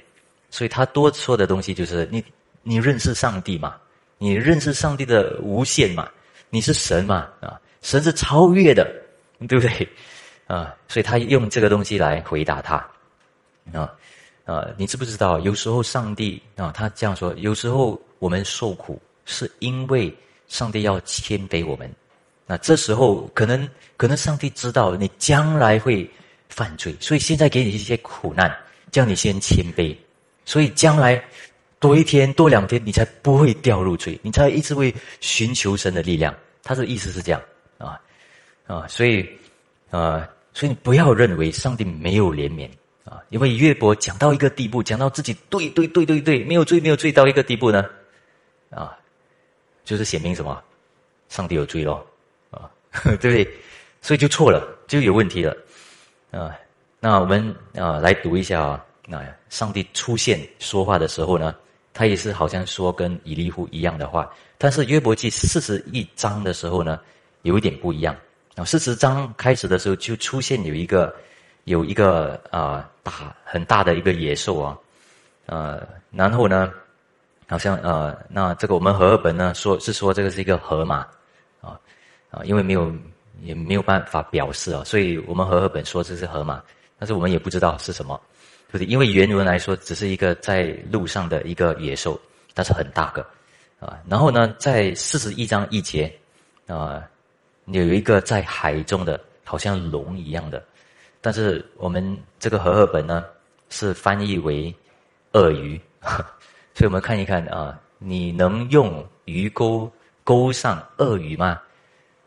[0.50, 2.24] 所以他多说的东西就是你
[2.62, 3.76] 你认识上帝嘛，
[4.18, 6.11] 你认识上帝的无限嘛，
[6.48, 8.90] 你是神嘛，啊，神是超越的，
[9.48, 9.88] 对不对？
[10.46, 12.76] 啊，所以他用这个东西来回答他，
[13.72, 13.92] 啊
[14.44, 15.38] 啊，你知不知道？
[15.40, 19.00] 有时候上帝啊，他这样说，有时候我们受苦。
[19.30, 20.14] 是因为
[20.48, 21.90] 上帝要谦卑我们，
[22.46, 26.08] 那这时候可能可能上帝知道你将来会
[26.48, 28.52] 犯罪，所以现在给你一些苦难，
[28.90, 29.96] 叫你先谦卑，
[30.44, 31.22] 所以将来
[31.78, 36.34] 多一天多两天，你才不会掉入罪，你才一直会寻求神的力量。
[36.62, 37.40] 他的意思是这样
[37.78, 37.98] 啊
[38.66, 39.26] 啊，所以
[39.90, 42.68] 啊，所以你不要认为上帝没有怜悯
[43.04, 47.84] 啊，因为约伯讲到一个地步，讲到自己对对对对对，没有罪没有罪到一个地步呢
[48.70, 48.96] 啊。
[49.90, 50.62] 就是显明什么，
[51.29, 52.07] 上帝有罪咯，
[52.53, 52.70] 啊，
[53.03, 53.50] 对不对？
[54.00, 55.57] 所以就错了，就有问题了，
[56.31, 56.57] 啊。
[57.00, 61.57] 那我们啊来读一下啊，那上帝出现说话的时候呢，
[61.92, 67.00] 他也是好像说跟以利户一样的话，但是约伯记四十一章的时候呢，
[67.42, 68.14] 有一点不一样
[68.55, 68.64] 啊。
[68.64, 71.12] 四十章开始的时候就出现有一个
[71.64, 74.79] 有一个啊大很大的一个野兽啊，
[75.46, 76.72] 呃，然后呢。
[77.50, 80.98] 好像呃，那这个我们和合本呢说是说这个是一个河马，
[81.60, 81.76] 啊
[82.30, 82.94] 啊，因为没有
[83.42, 86.62] 也没有办法表示啊，所以我们和合本说这是河马，
[86.96, 88.18] 但是我们也不知道是什么，
[88.68, 92.18] 对不对因为原文来说只是一个在路上的一个野兽，
[92.54, 93.20] 但是很大个
[93.80, 93.98] 啊。
[94.08, 96.16] 然后呢，在四十一章一节
[96.68, 97.02] 啊，
[97.66, 100.62] 有一个在海中的，好像龙一样的，
[101.20, 103.24] 但是我们这个和合本呢
[103.70, 104.72] 是翻译为
[105.32, 105.80] 鳄鱼。
[106.74, 109.90] 所以我们看一看啊，你能用鱼钩
[110.24, 111.61] 钩上鳄鱼吗？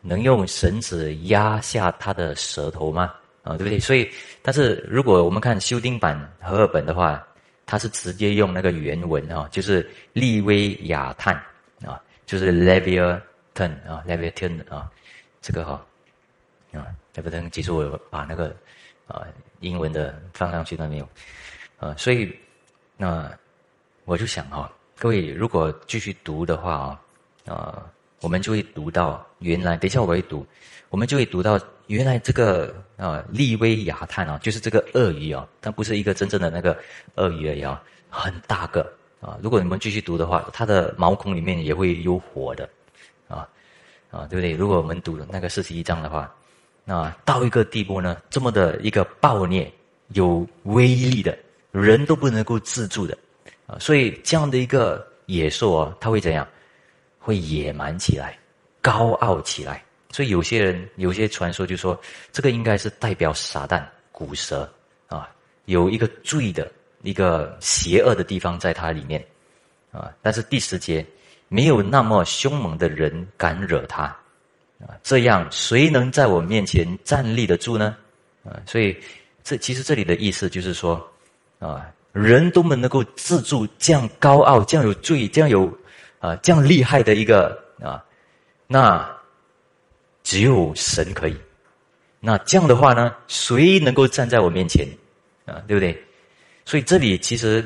[0.00, 3.14] 能用绳子压下它的舌头吗？
[3.42, 3.80] 啊，对不对？
[3.80, 4.10] 所以，
[4.42, 7.26] 但是如果我们看修订版和合本的话，
[7.64, 11.34] 它是直接用那个原文啊，就是利威亚探
[11.86, 14.90] 啊，就是 Leviathan 啊，Leviathan 啊，
[15.40, 15.82] 这个哈
[16.72, 18.54] 啊，Leviathan，其实我把那个
[19.06, 19.22] 啊
[19.60, 21.08] 英文的放上去都没有
[21.78, 22.38] 啊，所以
[22.96, 23.32] 那。
[24.04, 26.98] 我就想哈，各位如果继续读的话
[27.46, 27.86] 啊，啊，
[28.20, 30.46] 我们就会读到原来，等一下我会读，
[30.90, 36.78] 我们就会读到原来这个啊利威亚探啊，就是这个鳄鱼啊，它不是一个真正的那个
[37.14, 39.38] 鳄鱼而已啊，很大个啊。
[39.42, 42.68] 如果你们继续读的话，它的毛孔里面也会有火的
[43.26, 43.48] 啊
[44.10, 44.52] 啊，对不对？
[44.52, 46.30] 如果我们读那个四十一章的话，
[46.84, 49.72] 那到一个地步呢，这么的一个暴虐、
[50.08, 51.36] 有威力的
[51.72, 53.16] 人都不能够自助的
[53.66, 56.46] 啊，所以这样的一个野兽啊，它会怎样？
[57.18, 58.38] 会野蛮起来，
[58.82, 59.82] 高傲起来。
[60.10, 61.98] 所以有些人有些传说就说，
[62.30, 64.70] 这个应该是代表撒旦、古蛇
[65.08, 65.28] 啊，
[65.64, 66.70] 有一个罪的
[67.02, 69.24] 一个邪恶的地方在它里面
[69.90, 70.12] 啊。
[70.22, 71.04] 但是第十节，
[71.48, 74.02] 没有那么凶猛的人敢惹他
[74.80, 77.96] 啊，这样谁能在我面前站立得住呢？
[78.44, 78.96] 啊，所以
[79.42, 81.02] 这其实这里的意思就是说
[81.58, 85.70] 啊，人都们能够自助这样高傲、这样有罪、这样有
[86.18, 88.02] 啊这样厉害的一个啊，
[88.66, 89.12] 那。
[90.26, 91.36] 只有神可以，
[92.18, 93.14] 那这样的话呢？
[93.28, 94.88] 谁能够站在我面前
[95.44, 95.62] 啊？
[95.68, 96.02] 对不对？
[96.64, 97.62] 所以这里其实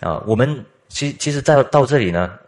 [0.00, 2.38] 啊，我们其其实在到这里呢，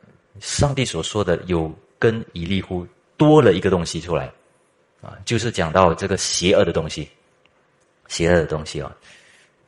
[0.40, 2.86] 上帝所说的有跟以利乎
[3.18, 4.32] 多了一个东西出来
[5.02, 7.06] 啊，就是讲到这个邪恶的东西，
[8.08, 8.90] 邪恶的东西啊。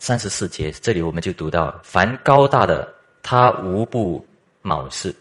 [0.02, 4.26] 三十四节这里我们就读到：凡高大的，他无不
[4.60, 5.14] 藐视。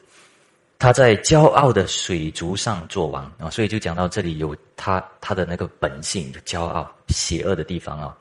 [0.79, 3.31] 他在骄傲的水族上做王。
[3.37, 8.17] 啊，所以就讲到这里有他他的那个本性的骄傲、邪恶的地方啊，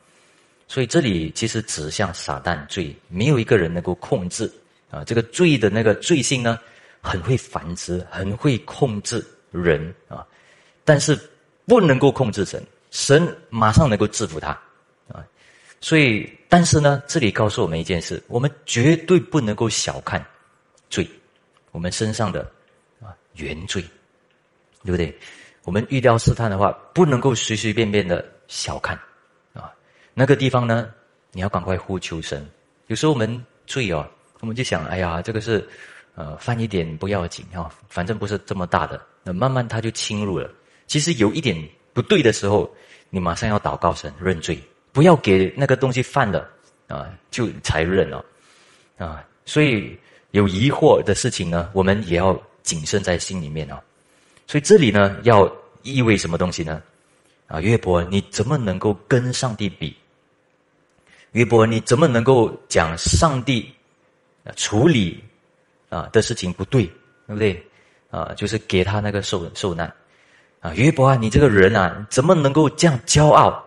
[0.69, 4.53] 所以这里其实指向撒旦罪，没有一个人能够控制。
[4.91, 6.59] 啊，这个罪的那个罪性呢，
[7.01, 9.95] 很会繁殖，很会控制人。
[10.09, 10.27] 啊，
[10.85, 11.19] 但是
[11.65, 14.51] 不能够控制神，神马上能够制服他。
[15.09, 15.25] 啊，
[15.81, 20.23] 所以但是呢，这里告诉我们一件事，我们绝对不能够小看
[20.91, 21.09] 罪。
[21.71, 22.43] 我们身上的
[23.01, 23.81] 啊原罪，
[24.85, 25.17] 对不对？
[25.63, 28.99] 我们遇到试探的话，不能够随随便便的小看
[29.53, 29.73] 啊。
[30.13, 30.93] 那个地方呢，
[31.31, 32.45] 你要赶快呼求神。
[32.89, 34.05] 有时候我们罪哦，
[34.41, 35.65] 我们就想，哎呀，这个是
[36.17, 39.01] 呃犯一点不要紧啊，反正不是这么大的。
[39.23, 40.51] 那慢慢他就侵入了。
[40.89, 41.57] 其实有一点
[41.93, 42.69] 不对的时候，
[43.09, 44.61] 你马上要祷告神认罪，
[44.93, 46.49] 不要给那个东西犯了
[46.89, 48.25] 啊，就才认了
[48.99, 49.25] 啊。
[49.45, 49.99] 所以。
[50.33, 53.77] 有疑惑的事情呢，我们也要谨慎在心里面哦。
[54.47, 56.81] 所以这里呢，要意味什么东西呢？
[57.49, 59.97] 啊，约伯，你怎么能够跟上帝比？
[61.33, 63.75] 约伯，你怎么能够讲上帝
[64.55, 65.21] 处理
[65.89, 66.85] 啊的事情不对，
[67.27, 67.61] 对不对？
[68.13, 69.93] 啊，就是给他那个受受难
[70.61, 73.61] 啊，约伯啊，你这个人啊，怎么能够这样骄傲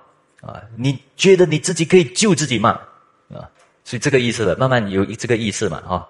[0.46, 0.62] 啊？
[0.76, 2.80] 你觉得你自己可以救自己吗？
[3.34, 3.50] 啊，
[3.84, 6.10] 所以这个意思了，慢慢有这个意思嘛，哈。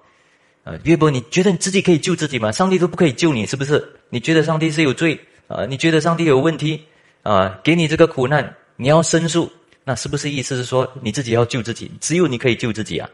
[0.63, 2.49] 啊，约伯，你觉得你自己可以救自己吗？
[2.49, 3.85] 上帝都不可以救你，是不是？
[4.09, 5.65] 你觉得上帝是有罪啊？
[5.65, 6.81] 你觉得上帝有问题
[7.21, 7.59] 啊？
[7.61, 9.51] 给你这个苦难，你要申诉，
[9.83, 11.91] 那是不是意思是说你自己要救自己？
[11.99, 13.09] 只有你可以救自己啊？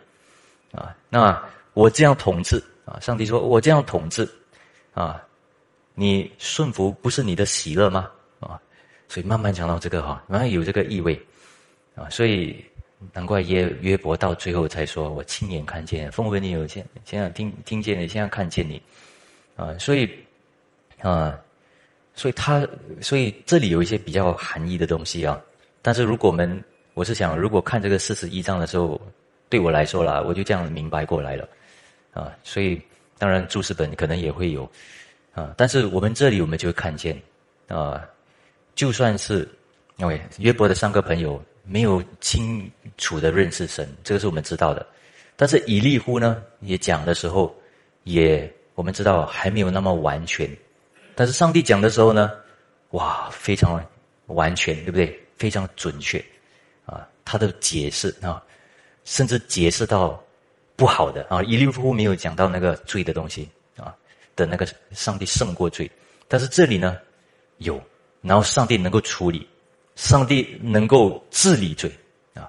[0.73, 2.99] 啊，那我这样统治啊？
[2.99, 4.29] 上帝说我这样统治
[4.93, 5.19] 啊，
[5.95, 8.07] 你顺服不是你的喜乐吗？
[9.09, 11.21] 所以慢慢讲到这个哈，慢慢有这个意味
[11.95, 12.63] 啊，所以。
[13.13, 18.81] 难怪约约伯到最后才说：“我亲眼看见，风闻你有现现在听听见你，现在看见你，
[19.55, 20.09] 啊，所以，
[20.99, 21.39] 啊，
[22.13, 22.67] 所以他，
[22.99, 25.41] 所以这里有一些比较含义的东西啊。
[25.81, 26.61] 但是如果我们，
[26.93, 28.99] 我是想，如果看这个四十一章的时候，
[29.47, 31.47] 对我来说啦，我就这样明白过来了，
[32.11, 32.81] 啊，所以
[33.17, 34.69] 当然注释本可能也会有，
[35.33, 37.17] 啊，但是我们这里我们就会看见，
[37.69, 38.05] 啊，
[38.75, 39.47] 就算是
[39.97, 41.41] 因为约伯的三个朋友。
[41.71, 44.83] 没有清楚的认识神，这个是我们知道的。
[45.35, 47.55] 但是以利户呢，也讲的时候，
[48.05, 50.49] 也我们知道还没有那么完全。
[51.13, 52.31] 但是上帝讲的时候呢，
[52.89, 53.79] 哇，非常
[54.25, 55.19] 完全，对不对？
[55.37, 56.17] 非常准确
[56.87, 57.07] 啊！
[57.23, 58.43] 他的解释啊，
[59.05, 60.19] 甚至解释到
[60.75, 61.43] 不好的啊。
[61.43, 63.95] 以利户没有讲到那个罪的东西啊
[64.35, 65.87] 的那个上帝胜过罪，
[66.27, 66.97] 但是这里呢
[67.57, 67.79] 有，
[68.21, 69.47] 然后上帝能够处理。
[69.95, 71.91] 上帝能够治理罪，
[72.33, 72.47] 啊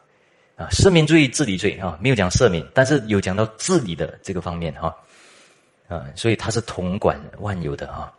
[0.54, 4.96] 啊，赦免罪、治理罪啊，没有讲赦免，但是有讲到治理的这个方面哈，
[5.88, 8.12] 啊，所以他是统管万有的哈，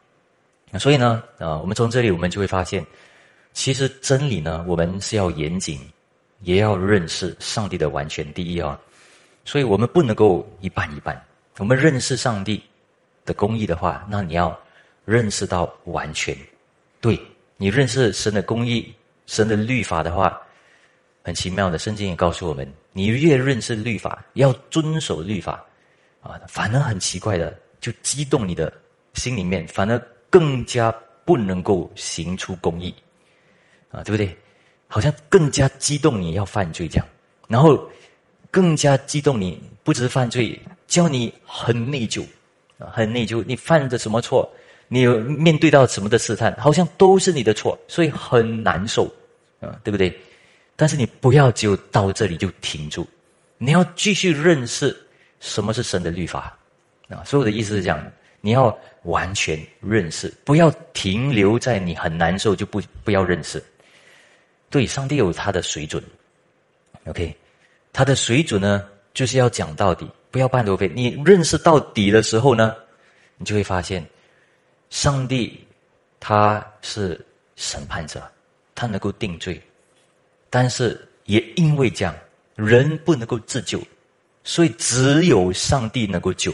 [0.77, 2.85] 所以呢，啊，我们从这里我们就会发现，
[3.53, 5.79] 其实真理呢，我们是要严谨，
[6.41, 8.77] 也要认识上帝的完全第一啊，
[9.45, 11.25] 所以我们不能够一半一半，
[11.57, 12.61] 我们认识上帝
[13.23, 14.59] 的公义的话，那你要
[15.05, 16.35] 认识到完全，
[16.99, 17.17] 对
[17.61, 18.91] 你认识神的公义。
[19.27, 20.41] 神的律法的话，
[21.21, 25.63] 很奇妙的，圣经也告诉我们：你越认识律法，要遵守律法，
[26.21, 28.73] 啊，反而很奇怪的，就激动你的
[29.13, 29.97] 心里面，反而
[30.27, 30.91] 更加
[31.23, 32.93] 不能够行出公义。
[33.91, 34.35] 啊，对不对？
[34.87, 37.07] 好像更加激动你要犯罪这样，
[37.47, 37.87] 然后
[38.49, 42.25] 更加激动你不知犯罪，叫你很内疚
[42.79, 43.43] 啊，很内疚。
[43.47, 44.51] 你犯的什么错？
[44.93, 49.05] 你有面对到什么的试探，好像都是你的错，所以很难受
[49.61, 50.13] 啊，对不对？
[50.75, 53.07] 但是你不要就到这里就停住，
[53.57, 54.93] 你要继续认识
[55.39, 56.57] 什么是神的律法
[57.07, 57.23] 啊。
[57.23, 58.05] 所有的意思是讲，
[58.41, 63.63] 你要完全认识，不要停留在你很难受就不不要认识。
[64.69, 66.03] 对，上帝有他的水准
[67.05, 67.33] ，OK，
[67.93, 70.91] 他的水准呢，就是要讲到底，不要半途废。
[70.93, 72.75] 你认识到底的时候呢，
[73.37, 74.05] 你就会发现，
[74.91, 75.65] 上帝
[76.19, 77.19] 他是
[77.55, 78.21] 审判者，
[78.75, 79.59] 他能够定罪，
[80.49, 82.13] 但是也因为这样，
[82.55, 83.81] 人不能够自救，
[84.43, 86.53] 所以只有上帝能够救，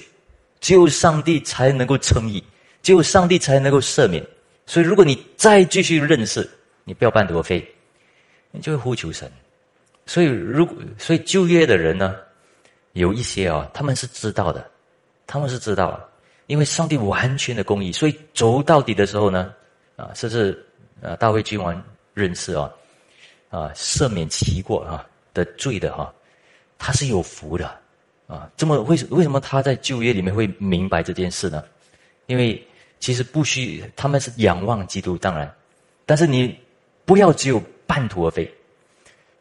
[0.61, 2.41] 只有上帝才能够称义，
[2.81, 4.25] 只有上帝才能够赦免。
[4.65, 6.49] 所以，如果你再继续认识，
[6.85, 7.67] 你不要半途而废。
[8.51, 9.29] 你就会呼求神，
[10.05, 12.15] 所以如果所以就业的人呢，
[12.93, 14.71] 有一些啊，他们是知道的，
[15.27, 16.09] 他们是知道，
[16.47, 19.53] 因为上帝完全的公义，所以走到底的时候呢，
[19.95, 20.65] 啊，甚至
[21.01, 21.81] 啊大卫君王
[22.13, 22.69] 认识啊，
[23.49, 26.11] 啊赦免其过啊的罪的哈，
[26.77, 27.67] 他是有福的
[28.27, 28.49] 啊。
[28.57, 31.63] 这么为为什么他在旧约里面会明白这件事呢？
[32.25, 32.61] 因为
[32.99, 35.49] 其实不需他们是仰望基督，当然，
[36.05, 36.57] 但是你
[37.05, 37.61] 不要只有。
[37.87, 38.53] 半途而废，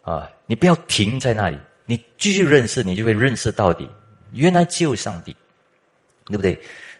[0.02, 0.30] 啊！
[0.46, 3.90] 你不要停在那里，你继续认识，你就会认识到底。
[4.30, 5.34] 原来只有上帝，
[6.26, 6.56] 对不对？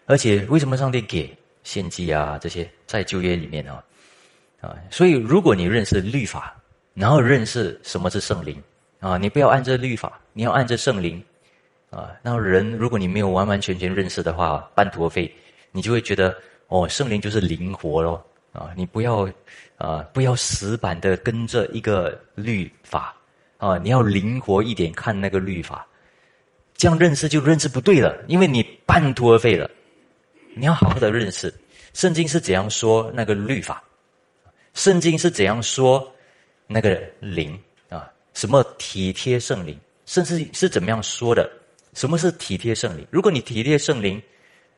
[0.06, 2.38] 而且为什么上帝给献祭啊？
[2.40, 3.84] 这些在旧约里面啊，
[4.60, 4.74] 啊！
[4.90, 6.56] 所以如果你认识律法，
[6.94, 8.62] 然后认识什么是圣灵
[9.00, 11.22] 啊，你不要按着律法，你要按着圣灵
[11.90, 12.10] 啊。
[12.22, 15.30] 那人如果你没有完完全全认识的话，半途而废，
[15.72, 16.34] 你就会觉得
[16.68, 18.24] 哦，圣灵就是灵活咯。
[18.52, 18.70] 啊！
[18.76, 19.28] 你不要。
[19.76, 23.14] 啊，不要死板的跟着一个律法
[23.58, 23.76] 啊！
[23.76, 25.86] 你要灵活一点看那个律法，
[26.78, 29.70] 这样认识就认识不对了，因为你半途而废了。
[30.58, 31.52] 你要好好的认识，
[31.92, 33.84] 圣经是怎样说那个律法，
[34.72, 36.10] 圣经是怎样说
[36.66, 37.58] 那个灵
[37.90, 38.10] 啊？
[38.32, 41.46] 什么体贴圣灵，甚至是怎么样说的？
[41.92, 43.06] 什么是体贴圣灵？
[43.10, 44.20] 如果你体贴圣灵，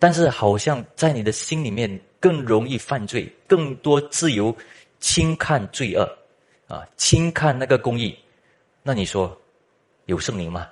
[0.01, 4.55] 但是好像在你的心里面更容易犯罪，更多自由。
[5.01, 6.03] 轻看罪恶，
[6.66, 8.18] 啊，轻看那个公义，
[8.83, 9.41] 那你说
[10.07, 10.66] 有圣灵吗？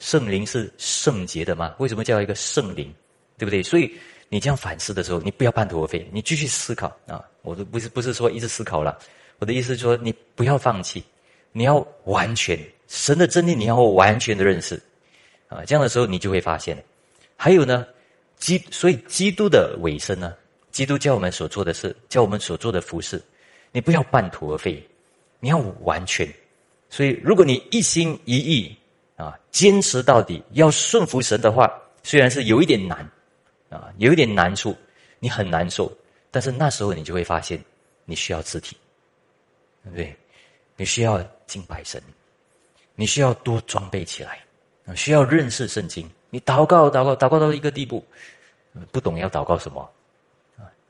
[0.00, 1.72] 圣灵是圣洁的吗？
[1.78, 2.92] 为什么叫一个圣灵？
[3.38, 3.62] 对不对？
[3.62, 3.96] 所以
[4.32, 7.22] 你这样反思的时候，你不要半途而废，你继续思考啊！
[7.42, 8.96] 我都不是不是说一直思考了，
[9.40, 11.02] 我的意思是说，你不要放弃，
[11.50, 12.56] 你要完全
[12.86, 14.80] 神的真理，你要完全的认识
[15.48, 15.64] 啊！
[15.66, 16.80] 这样的时候，你就会发现，
[17.36, 17.84] 还有呢，
[18.36, 20.32] 基所以基督的尾声呢，
[20.70, 23.20] 基督教我们所做的事，教我们所做的服饰。
[23.72, 24.80] 你不要半途而废，
[25.40, 26.28] 你要完全。
[26.88, 28.76] 所以，如果你一心一意
[29.16, 31.68] 啊，坚持到底，要顺服神的话，
[32.04, 33.08] 虽然是有一点难
[33.70, 34.76] 啊，有一点难处，
[35.18, 35.90] 你很难受，
[36.30, 37.58] 但是那时候你就会发现，
[38.04, 38.76] 你需要肢体，
[39.84, 40.14] 对不对？
[40.76, 42.02] 你需要敬拜神，
[42.94, 44.44] 你需要多装备起来，
[44.94, 46.06] 需要认识圣经。
[46.28, 48.04] 你祷告，祷告，祷告到一个地步，
[48.92, 49.90] 不懂要祷告什么，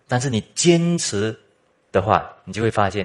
[0.09, 1.39] 但是你坚持。
[1.93, 3.05] 的话，你就会发现，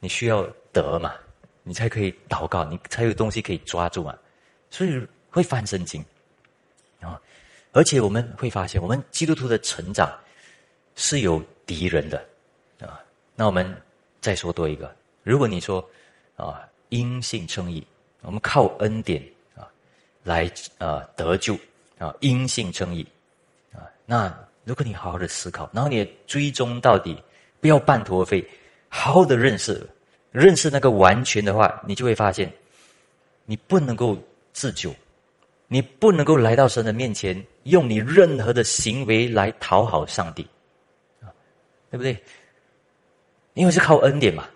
[0.00, 1.14] 你需要得嘛，
[1.62, 4.14] 你才可以祷告，你才有东西可以抓住嘛，
[4.68, 5.00] 所以
[5.30, 6.04] 会翻圣经
[7.00, 7.18] 啊。
[7.74, 10.10] 而且我们会发现，我们基督徒的成长
[10.94, 12.24] 是有敌人的
[12.80, 12.98] 啊。
[13.36, 13.70] 那我们
[14.22, 14.90] 再说多一个，
[15.22, 15.86] 如果你说
[16.36, 17.86] 啊，因信称义，
[18.22, 19.22] 我们靠恩典
[19.54, 19.68] 啊
[20.22, 21.54] 来啊得救
[21.98, 23.06] 啊，因信称义
[23.74, 23.84] 啊。
[24.06, 27.22] 那如果你好好的思考，然后你追踪到底。
[27.60, 28.46] 不要半途而废，
[28.90, 29.88] 好好的认识，
[30.30, 32.52] 认识那个完全的话，你就会发现，
[33.46, 34.18] 你不能够
[34.52, 34.94] 自救，
[35.68, 40.46] 你不能够来到神的面前，用你任何的行为来讨好上帝，
[41.20, 41.32] 啊，
[41.90, 42.22] 对不对？
[43.54, 44.48] 因为是靠恩典嘛，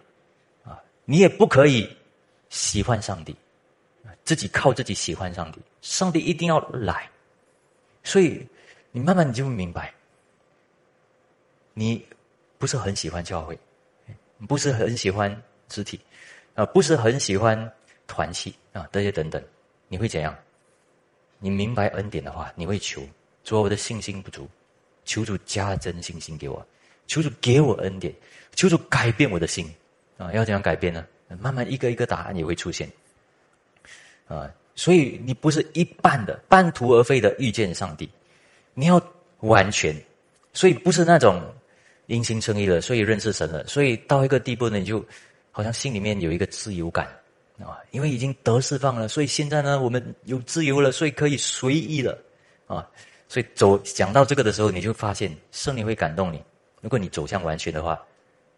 [0.64, 1.88] 啊，你也不可以
[2.48, 3.36] 喜欢上帝，
[4.24, 7.08] 自己靠自己喜欢上帝，上帝一定要来，
[8.02, 8.46] 所以
[8.90, 9.92] 你慢慢你就会明白，
[11.74, 12.06] 你。
[12.60, 13.56] 不是很喜欢教会，
[14.48, 15.30] 不是很喜欢
[15.68, 16.00] 肢体，
[16.54, 17.72] 啊，不是很喜欢
[18.08, 19.40] 团契啊，这些等等，
[19.86, 20.36] 你会怎样？
[21.38, 23.02] 你明白恩典的话，你会求
[23.44, 24.48] 主，我的信心不足，
[25.04, 26.66] 求主加增信心给我，
[27.06, 28.14] 求主给我恩典，
[28.54, 29.72] 求主改变我的心
[30.16, 30.32] 啊！
[30.32, 31.06] 要怎样改变呢？
[31.40, 32.90] 慢慢一个一个答案也会出现
[34.26, 34.50] 啊！
[34.74, 38.08] 所以你不是一半的半途而废的遇见上帝，
[38.74, 39.00] 你要
[39.40, 39.94] 完全，
[40.52, 41.42] 所以不是那种。
[42.08, 45.04] 因心称义了，所以认识神了，所以到一个地步呢，你就
[45.50, 47.06] 好像心里面有一个自由感
[47.60, 52.16] 啊，因为已经得释放了，所以现在呢，我们有自由了，所以可以随意了
[52.66, 52.88] 啊。
[53.28, 56.42] 所以走讲到这个的时候，你就发现圣灵会感动你。
[56.80, 58.00] 如果你走向完全的话，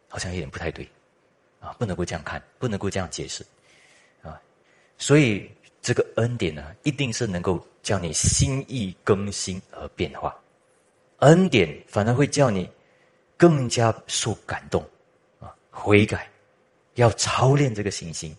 [0.08, 0.86] 好像有点不太对
[1.58, 3.44] 啊，不能够这样看，不能够这样解释
[4.22, 4.40] 啊。
[4.98, 10.38] 所以这个恩典呢，一定是能够叫你心意更新而变化。
[11.20, 12.68] 恩典反而会叫你
[13.36, 14.82] 更加受感动
[15.40, 16.28] 啊，悔改，
[16.94, 18.36] 要操练这个信心，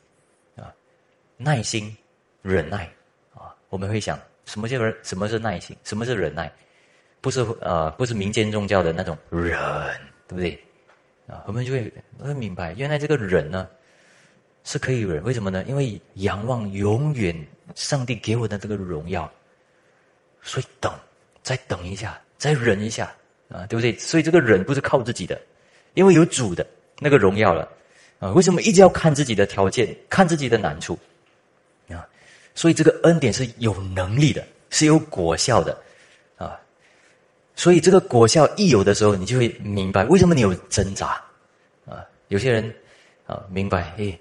[1.43, 1.95] 耐心、
[2.41, 2.89] 忍耐
[3.33, 3.55] 啊。
[3.69, 4.19] 我们会想。
[4.45, 4.93] 什么叫做？
[5.03, 5.77] 什么是耐心？
[5.83, 6.51] 什么是忍耐？
[7.21, 9.51] 不是呃，不是民间宗教的那种忍，
[10.27, 10.59] 对不对？
[11.27, 13.69] 啊，我们就会会明白，原来这个忍呢
[14.63, 15.23] 是可以忍。
[15.23, 15.63] 为什么呢？
[15.67, 17.33] 因为仰望永远
[17.75, 19.31] 上帝给我的这个荣耀，
[20.41, 20.91] 所以等，
[21.43, 23.05] 再等一下，再忍一下
[23.47, 23.95] 啊，对不对？
[23.97, 25.39] 所以这个忍不是靠自己的，
[25.93, 26.65] 因为有主的
[26.99, 27.71] 那个荣耀了
[28.19, 28.31] 啊。
[28.31, 30.97] 为什么一直要看自己的条件，看自己的难处？
[32.53, 35.77] 所以这个恩典是有能力的，是有果效的，
[36.37, 36.59] 啊！
[37.55, 41.21] 所以这个果效一有的时候，你就会明白为什么你有挣扎，
[41.85, 42.05] 啊！
[42.27, 42.73] 有些人
[43.25, 44.19] 啊，明白，诶，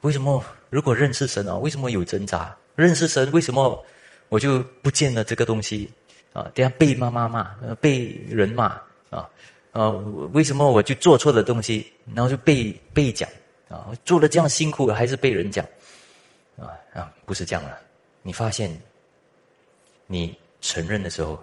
[0.00, 2.56] 为什么如果认识神啊，为什么有挣扎？
[2.74, 3.84] 认识神，为什么
[4.28, 5.90] 我就不见了这个东西？
[6.32, 8.66] 啊，等下被妈妈骂，被人骂，
[9.08, 9.28] 啊，
[9.72, 9.88] 啊，
[10.32, 13.28] 为什么我就做错了东西，然后就被被讲，
[13.68, 15.64] 啊，做的这样辛苦，还是被人讲？
[16.96, 17.78] 啊，不是这样了。
[18.22, 18.74] 你发现，
[20.06, 21.38] 你承认的时候，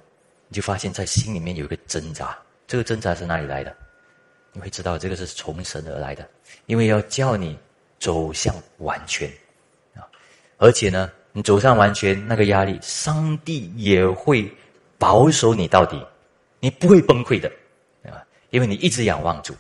[0.47, 2.36] 你就发现在心里面有一个挣扎。
[2.66, 3.76] 这个挣扎是哪里来的？
[4.51, 6.28] 你会知道这个是从神而来的，
[6.66, 7.56] 因为要叫你
[7.99, 9.30] 走向完全
[9.93, 10.01] 啊。
[10.58, 14.51] 而且呢，你走向完全，那个压力，上帝也会
[14.97, 16.04] 保守你到底，
[16.60, 17.47] 你不会崩溃的
[18.04, 19.54] 啊，因为你一直仰望主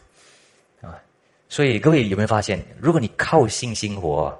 [0.81, 0.99] 啊。
[1.49, 4.35] 所以各位有没有发现，如果你靠信心活？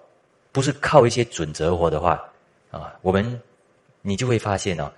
[0.54, 2.24] 不是靠一些准则活的话，
[2.70, 3.42] 啊，我们
[4.04, 4.90] 你就会发现哦，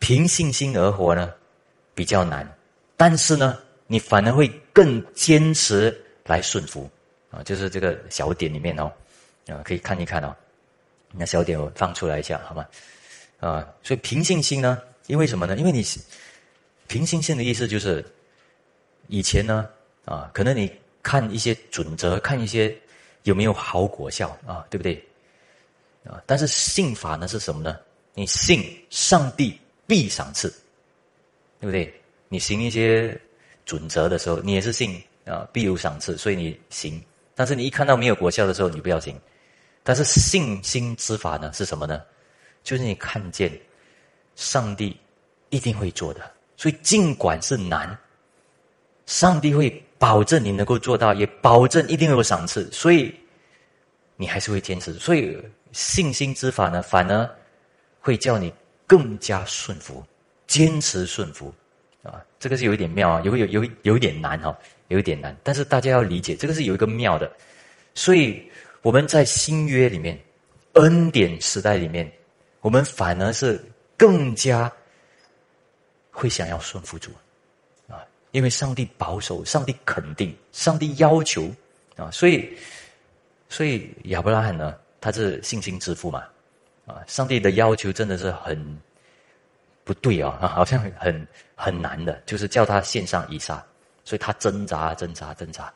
[0.00, 1.32] 凭信心而活呢
[1.94, 2.44] 比较难，
[2.96, 3.56] 但是呢，
[3.86, 6.90] 你反而会更坚持来顺服
[7.30, 8.92] 啊，就是这个小点里面哦，
[9.46, 10.34] 啊，可以看一看哦，
[11.12, 12.66] 那小点我放出来一下好吗？
[13.38, 15.56] 啊，所以凭信心呢，因为什么呢？
[15.56, 15.86] 因为你
[16.88, 18.04] 凭信心的意思就是
[19.06, 19.68] 以前呢，
[20.06, 20.68] 啊，可能你
[21.04, 22.76] 看一些准则，看一些。
[23.24, 24.64] 有没有好果效啊？
[24.70, 24.94] 对不对？
[26.06, 26.22] 啊！
[26.26, 27.78] 但是信法呢是什么呢？
[28.14, 30.48] 你信上帝必赏赐，
[31.58, 31.92] 对不对？
[32.28, 33.18] 你行一些
[33.64, 37.02] 准则的时候，你也是信啊，必有赏赐，所以你行。
[37.34, 39.18] 但是你一看到没有果效的时候，你不要行。
[39.82, 42.02] 但是信心之法呢是什么呢？
[42.62, 43.52] 就是你看见
[44.36, 44.96] 上帝
[45.48, 47.98] 一定会做的，所以尽管是难，
[49.06, 49.83] 上帝会。
[49.98, 53.14] 保证你能够做到，也保证一定有赏赐，所以
[54.16, 54.92] 你还是会坚持。
[54.94, 55.38] 所以
[55.72, 57.28] 信心之法呢，反而
[58.00, 58.52] 会叫你
[58.86, 60.04] 更加顺服，
[60.46, 61.52] 坚持顺服
[62.02, 62.22] 啊。
[62.38, 64.56] 这个是有一点妙啊，有有有有一点难哈，
[64.88, 65.34] 有一点难。
[65.42, 67.30] 但是大家要理解，这个是有一个妙的。
[67.94, 68.42] 所以
[68.82, 70.18] 我们在新约里面，
[70.74, 72.10] 恩典时代里面，
[72.60, 73.64] 我们反而是
[73.96, 74.70] 更加
[76.10, 77.10] 会想要顺服主。
[78.34, 81.48] 因为上帝保守，上帝肯定，上帝要求
[81.94, 82.52] 啊，所以，
[83.48, 86.24] 所以亚伯拉罕呢，他是信心之父嘛，
[86.84, 88.76] 啊，上帝的要求真的是很
[89.84, 91.24] 不对啊， 好像很
[91.54, 93.64] 很难的，就是叫他献上以撒，
[94.04, 95.72] 所以他挣扎挣扎挣扎，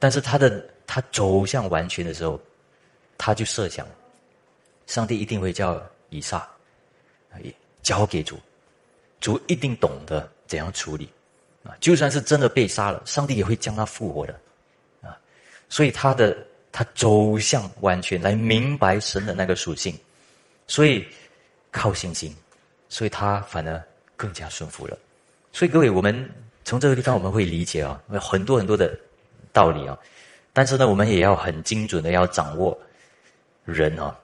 [0.00, 2.40] 但是他的他走向完全的时候，
[3.16, 3.86] 他就设想，
[4.88, 5.80] 上帝一定会叫
[6.10, 6.48] 以撒
[7.80, 8.40] 交给主，
[9.20, 11.08] 主一定懂得怎样处理。
[11.66, 14.40] 啊，就算是真的被杀了，上帝也会将他复活的，
[15.02, 15.16] 啊，
[15.68, 16.36] 所以他的
[16.70, 19.98] 他走向完全来明白神的那个属性，
[20.66, 21.04] 所以
[21.70, 22.34] 靠信心，
[22.88, 23.82] 所以他反而
[24.16, 24.96] 更加顺服了。
[25.52, 26.30] 所以各位，我们
[26.64, 28.98] 从这个地方我们会理解啊，很多很多的
[29.52, 29.98] 道理啊，
[30.52, 32.78] 但是呢，我们也要很精准的要掌握
[33.64, 34.16] 人啊，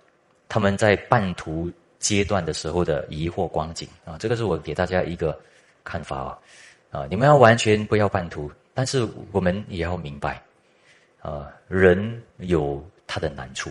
[0.48, 5.38] 他们在半途阶段的时候的疑惑光景啊，这个是我给大家一个
[5.82, 6.38] 看法啊。
[6.92, 10.42] 啊，你们要完全不要半途，但是我们也要明白，
[11.22, 13.70] 啊，人有他的难处，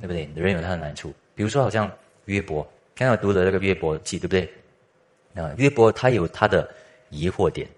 [0.00, 0.30] 对不对？
[0.36, 1.90] 人有他的难处，比如说好像
[2.26, 2.62] 约伯，
[2.94, 4.48] 刚刚读的那个约伯记，对不对？
[5.34, 6.72] 啊，约伯他有他的
[7.10, 7.68] 疑惑点，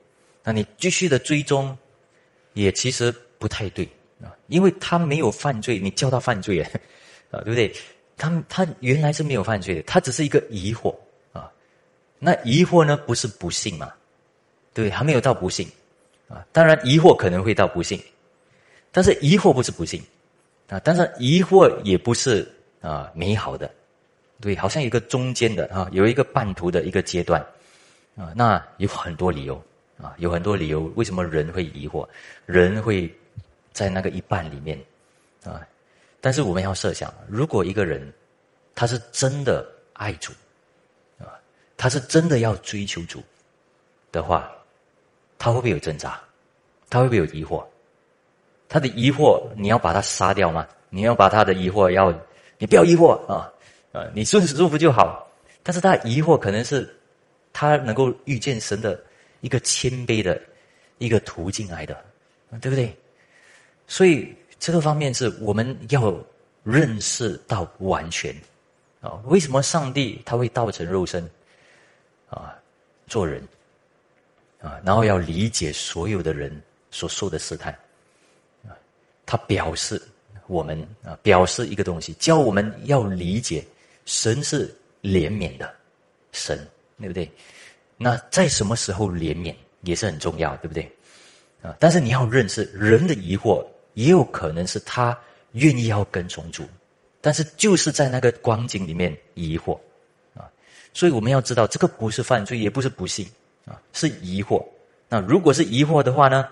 [0.45, 1.75] 那你继续的追踪，
[2.53, 3.89] 也其实不太对
[4.23, 6.71] 啊，因为他没有犯罪，你叫他犯罪啊，
[7.31, 7.75] 啊，对不对？
[8.19, 10.95] 他他原来是没有犯罪的，他只是一个疑惑
[11.33, 11.51] 啊，
[12.19, 13.95] 那疑惑呢，不是不信嘛？
[14.73, 15.69] 对，还没有到不幸，
[16.29, 16.47] 啊。
[16.53, 18.01] 当然，疑惑可能会到不幸，
[18.93, 20.03] 但是疑惑不是不幸
[20.69, 22.47] 啊，但是疑惑也不是
[22.81, 23.71] 啊美好的，
[24.41, 27.41] 对，好像一个中间的啊，有一个半途的一个阶段
[28.17, 28.33] 啊。
[28.37, 29.61] 那有很多理由
[30.01, 32.07] 啊，有很多理由，为什么人会疑惑？
[32.47, 33.13] 人会
[33.73, 34.79] 在那个一半里面
[35.45, 35.67] 啊。
[36.21, 38.13] 但是我们要设想，如果一个人
[38.75, 40.33] 他是真的爱主
[41.19, 41.27] 啊，
[41.77, 43.23] 他是真的要追求主
[44.13, 44.51] 的话，
[45.39, 46.21] 他会不会有挣扎？
[46.91, 47.65] 他会不会有疑惑？
[48.69, 50.67] 他的疑惑，你要把他杀掉吗？
[50.91, 52.13] 你要把他的疑惑要，
[52.59, 53.51] 你不要疑惑啊
[53.93, 54.05] 啊！
[54.15, 55.27] 你顺舒服就好。
[55.63, 56.93] 但是他疑惑可能是
[57.53, 59.01] 他能够遇见神的
[59.41, 60.41] 一个谦卑的
[60.99, 61.97] 一个途径来的，
[62.61, 62.95] 对不对？
[63.87, 64.35] 所以。
[64.61, 66.13] 这个方面是我们要
[66.65, 68.35] 认识到完全
[69.01, 69.13] 啊！
[69.27, 71.23] 为什么上帝他会道成肉身
[72.29, 72.57] 啊？
[73.07, 73.41] 做人
[74.61, 76.51] 啊，然后要理解所有的人
[76.91, 77.73] 所受的试探
[78.65, 78.77] 啊，
[79.25, 80.01] 他表示
[80.47, 83.65] 我们啊，表示一个东西，教我们要理解
[84.05, 84.69] 神是
[85.03, 85.75] 怜悯的
[86.33, 86.59] 神，
[86.99, 87.31] 对不对？
[87.97, 90.91] 那在什么时候怜悯也是很重要，对不对？
[91.63, 93.65] 啊，但是你要认识人的疑惑。
[93.95, 95.19] 也有可能是他
[95.55, 96.63] 愿意要跟从主，
[97.21, 99.77] 但是就是在那个光景里面疑惑
[100.37, 100.49] 啊，
[100.95, 103.27] 所以我们要知道，这个不是犯罪，也不是不幸
[103.69, 104.65] 啊，是疑惑。
[105.09, 106.49] 那如果是疑惑的话呢，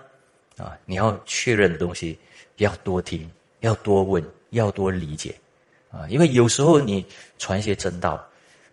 [0.57, 2.17] 啊，你要确认的东西
[2.57, 3.29] 要多听，
[3.61, 5.35] 要多问，要多理解
[5.91, 7.05] 啊，因为有时候你
[7.37, 8.23] 传一些真道，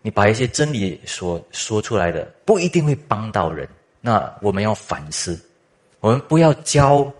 [0.02, 3.68] 你把一些真理所说出来的，不一定会帮到人。
[4.00, 5.40] 那我们要反思，
[6.00, 7.12] 我们不要教。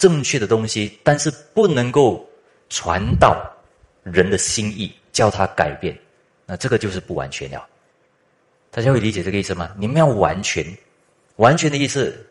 [0.00, 2.26] 正确的东西，但是不能够
[2.70, 3.36] 传到
[4.02, 5.94] 人的心意，叫他改变，
[6.46, 7.68] 那这个就是不完全了。
[8.70, 9.74] 大家会理解这个意思吗？
[9.76, 10.64] 你们要完全，
[11.36, 12.26] 完全的意思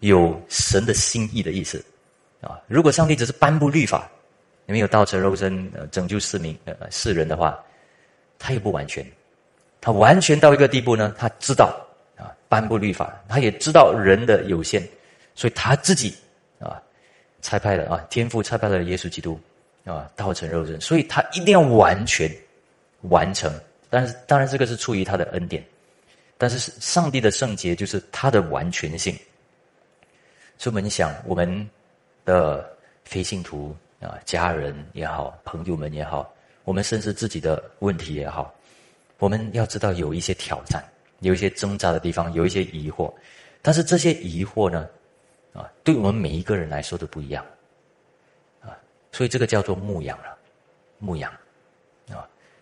[0.00, 1.84] 有神的心意的意思
[2.40, 2.60] 啊。
[2.66, 4.10] 如果上帝只是颁布律法，
[4.66, 7.58] 你们有道成肉身呃拯救世民呃世人的话，
[8.38, 9.04] 他也不完全。
[9.80, 11.76] 他完全到一个地步呢，他知道
[12.16, 14.82] 啊颁布律法，他也知道人的有限，
[15.34, 16.14] 所以他自己
[16.58, 16.80] 啊。
[17.42, 19.38] 差派的啊，天父差派了耶稣基督
[19.84, 22.34] 啊，道成肉身，所以他一定要完全
[23.02, 23.52] 完成。
[23.94, 25.64] 但是，当然这个是出于他的恩典，
[26.36, 29.14] 但是上帝的圣洁就是他的完全性。
[30.58, 31.70] 所以我们想，我们
[32.24, 32.68] 的
[33.04, 36.34] 非信徒啊，家人也好，朋友们也好，
[36.64, 38.52] 我们甚至自己的问题也好，
[39.18, 40.82] 我们要知道有一些挑战，
[41.20, 43.14] 有一些挣扎的地方，有一些疑惑，
[43.62, 44.88] 但是这些疑惑呢？
[45.52, 47.46] 啊，对我们每一个人来说都不一样，
[48.60, 48.76] 啊，
[49.12, 50.36] 所以这个叫做牧养了，
[50.98, 51.32] 牧养，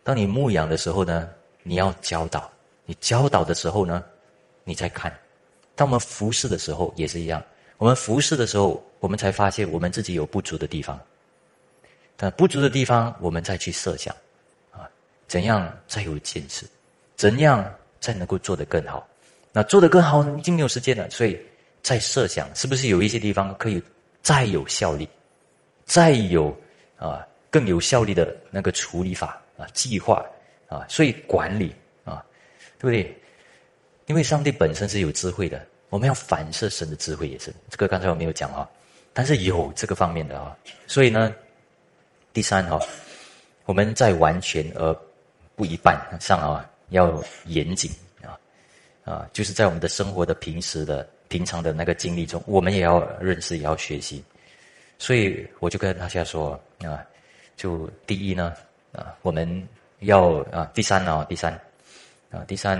[0.03, 1.29] 当你牧养的时候呢，
[1.63, 2.51] 你要教导，
[2.85, 4.05] 你教导的时候呢，
[4.65, 5.13] 你再看，
[5.75, 7.43] 当我们服侍的时候也是一样，
[7.79, 11.01] 我们服侍的时候，我们才发现我们自己有不足的地方，
[12.17, 14.15] 但不足的地方，我们再去设想，
[14.71, 14.89] 啊，
[15.29, 16.67] 怎样再有见识，
[17.17, 17.65] 怎样
[18.01, 19.07] 再能够做得更好，
[19.53, 21.39] 那做得更好已经没有时间了，所以。
[21.85, 23.83] 在设想，是不是有一些地方可以
[24.23, 25.09] 再有效力，
[25.85, 26.57] 再有
[26.97, 30.25] 啊更有效力的那个处理法啊计划
[30.69, 31.75] 啊，所以管理
[32.05, 32.25] 啊，
[32.79, 33.17] 对不对？
[34.07, 37.53] 因为上帝本身是有智慧的，我们要反射神的智慧也是。
[37.71, 38.69] 这个刚才我没有讲啊，
[39.13, 41.35] 但是有这个方面的啊，所以呢，
[42.33, 42.79] 第三哈，
[43.65, 44.93] 我们在完全而
[45.55, 47.91] 不一半上啊要严谨
[48.23, 48.39] 啊
[49.05, 51.09] 啊，就是在我们的生活的平时的。
[51.29, 54.23] 平常的那个经历中，我们也要认识，也要学习。
[54.99, 57.03] 所以我就跟大家说啊，
[57.57, 58.53] 就第一呢
[58.93, 59.69] 啊，我们
[60.01, 61.53] 要啊，第三呢，第三
[62.31, 62.79] 啊，第三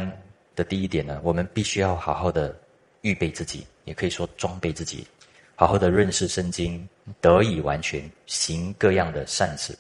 [0.55, 2.55] 的第一点呢，我们必须要好好的
[3.01, 5.07] 预备自己，也可以说装备自己，
[5.55, 6.89] 好好的认识圣经，
[7.21, 9.77] 得以完全行各样的善事。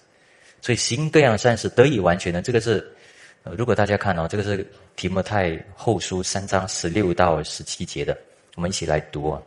[0.61, 2.91] 所以行各样善事得以完全呢，这个是
[3.45, 4.67] 如果大家看哦，这个是
[4.97, 8.17] 提摩太后书三章十六到十七节的。
[8.55, 9.43] 我们一起来读啊！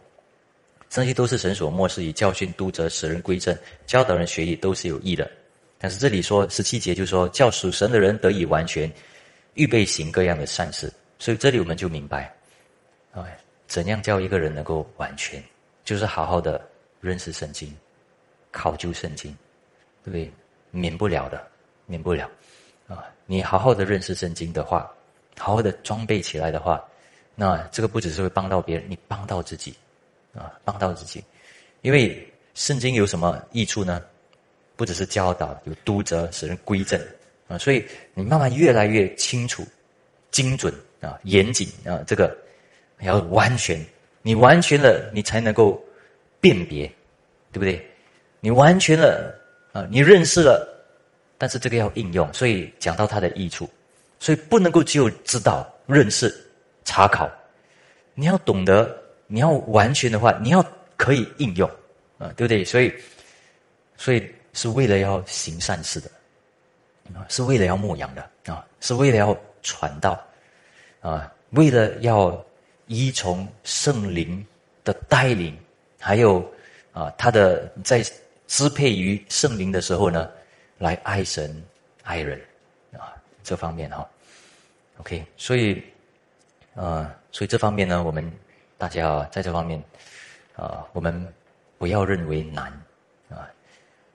[0.89, 3.55] 这些都是神所漠视，以教训、督责、使人归正、
[3.85, 5.29] 教导人学艺，都是有益的。
[5.77, 8.91] 但是这里说十七节，就说叫属神的人得以完全，
[9.53, 10.91] 预备行各样的善事。
[11.19, 12.33] 所以这里我们就明白，
[13.11, 13.25] 啊，
[13.67, 15.43] 怎样叫一个人能够完全，
[15.83, 16.61] 就是好好的
[16.99, 17.73] 认识圣经，
[18.51, 19.31] 考究圣经，
[20.03, 20.31] 对不对？
[20.71, 21.47] 免不了的，
[21.85, 22.29] 免不了
[22.87, 23.05] 啊！
[23.25, 24.91] 你好好的认识圣经的话，
[25.37, 26.83] 好好的装备起来的话。
[27.33, 29.73] 那这个不只是会帮到别人，你帮到自己，
[30.33, 31.23] 啊，帮到自己，
[31.81, 34.01] 因为圣经有什么益处呢？
[34.75, 36.99] 不只是教导，有督责，使人归正，
[37.47, 39.65] 啊，所以你慢慢越来越清楚、
[40.31, 42.35] 精准啊、严谨啊，这个
[43.01, 43.83] 要完全
[44.21, 45.83] 你完全了，你才能够
[46.41, 46.87] 辨别，
[47.51, 47.85] 对不对？
[48.39, 49.33] 你完全了
[49.71, 50.67] 啊，你认识了，
[51.37, 53.69] 但是这个要应用，所以讲到它的益处，
[54.19, 56.33] 所以不能够只有知道、认识、
[56.83, 57.29] 查考，
[58.13, 58.95] 你要懂得，
[59.27, 60.65] 你要完全的话，你要
[60.97, 61.69] 可以应用
[62.17, 62.63] 啊，对不对？
[62.63, 62.93] 所以，
[63.97, 66.09] 所以是为了要行善事的
[67.13, 70.19] 啊，是为了要牧养的啊，是为了要传道
[71.01, 72.43] 啊，为了要
[72.87, 74.43] 依从圣灵
[74.83, 75.55] 的带领，
[75.99, 76.43] 还有
[76.91, 78.03] 啊，他的在。
[78.47, 80.29] 支配于圣灵的时候呢，
[80.77, 81.65] 来爱神
[82.03, 82.39] 爱人
[82.93, 84.07] 啊，这方面哈
[84.97, 85.83] ，OK，所以
[86.75, 88.31] 呃，所以这方面呢，我们
[88.77, 89.83] 大家在这方面
[90.55, 91.27] 啊，我们
[91.79, 92.71] 不要认为难，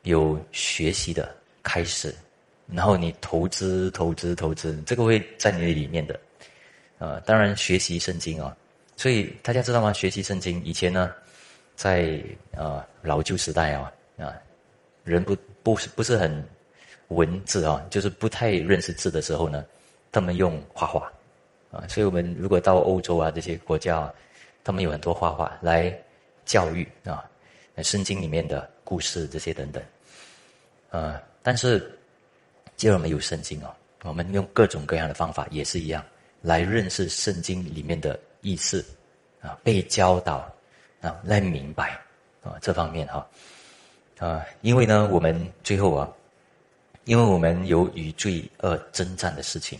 [0.02, 2.14] 有学习的开始，
[2.66, 6.18] 然后你投资投资投资，这个会在你里面的
[6.98, 8.56] 啊，当然学习圣经啊，
[8.96, 9.92] 所以大家知道吗？
[9.92, 11.12] 学习圣经以前呢，
[11.76, 12.20] 在
[12.56, 13.92] 啊老旧时代啊。
[14.20, 14.36] 啊，
[15.02, 16.46] 人不不是不是很
[17.08, 19.64] 文字啊，就是不太认识字的时候呢，
[20.12, 21.10] 他们用画画
[21.70, 24.14] 啊，所以我们如果到欧洲啊这些国家啊，
[24.62, 25.90] 他们有很多画画来
[26.44, 27.24] 教育啊，
[27.78, 29.80] 圣经里面的故事这些等等，
[30.90, 31.96] 啊，但是
[32.74, 33.72] 既然我们有圣经啊，
[34.02, 36.04] 我们用各种各样的方法也是一样
[36.42, 38.84] 来认识圣经里面的意思
[39.40, 40.52] 啊，被教导
[41.00, 41.96] 啊，来明白
[42.42, 43.24] 啊这方面哈。
[44.18, 46.12] 啊，因为呢，我们最后啊，
[47.04, 49.78] 因为我们有与罪恶征战的事情，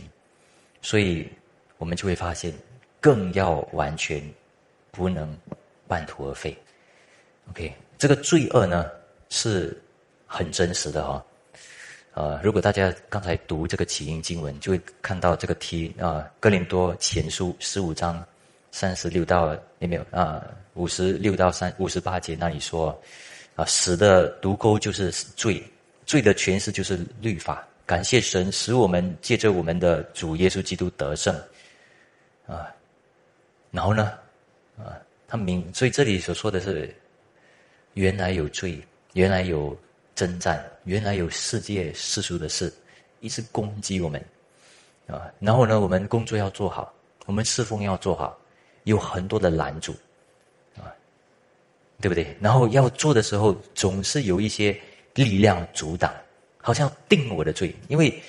[0.82, 1.28] 所以
[1.78, 2.54] 我们就会发现，
[3.00, 4.22] 更要完全
[4.92, 5.36] 不能
[5.88, 6.56] 半途而废。
[7.48, 8.88] OK，这个罪恶呢
[9.30, 9.76] 是
[10.26, 11.24] 很真实的哈。
[12.12, 18.22] 呃，如果大家刚才读这个起因经文，就会看到这个题啊，《哥林多前书》十五章
[18.70, 20.44] 三十六到有没有啊？
[20.74, 22.96] 五十六到三五十八节那里说。
[23.56, 25.62] 啊，死的毒钩就是罪，
[26.06, 27.66] 罪的诠释就是律法。
[27.84, 31.34] 感谢神，使我们借着我们的主耶稣基督得胜。
[32.46, 32.72] 啊，
[33.70, 34.12] 然后呢，
[34.78, 34.96] 啊，
[35.28, 36.94] 他明，所以这里所说的是，
[37.94, 38.80] 原来有罪，
[39.14, 39.76] 原来有
[40.14, 42.72] 征战，原来有世界世俗的事，
[43.20, 44.24] 一直攻击我们。
[45.06, 46.92] 啊，然后呢，我们工作要做好，
[47.26, 48.38] 我们侍奉要做好，
[48.84, 49.92] 有很多的拦阻
[50.76, 50.94] 啊。
[52.00, 52.34] 对不对？
[52.40, 54.78] 然后要做的时候，总是有一些
[55.14, 56.14] 力量阻挡，
[56.56, 57.74] 好像定我的罪。
[57.88, 58.22] 因为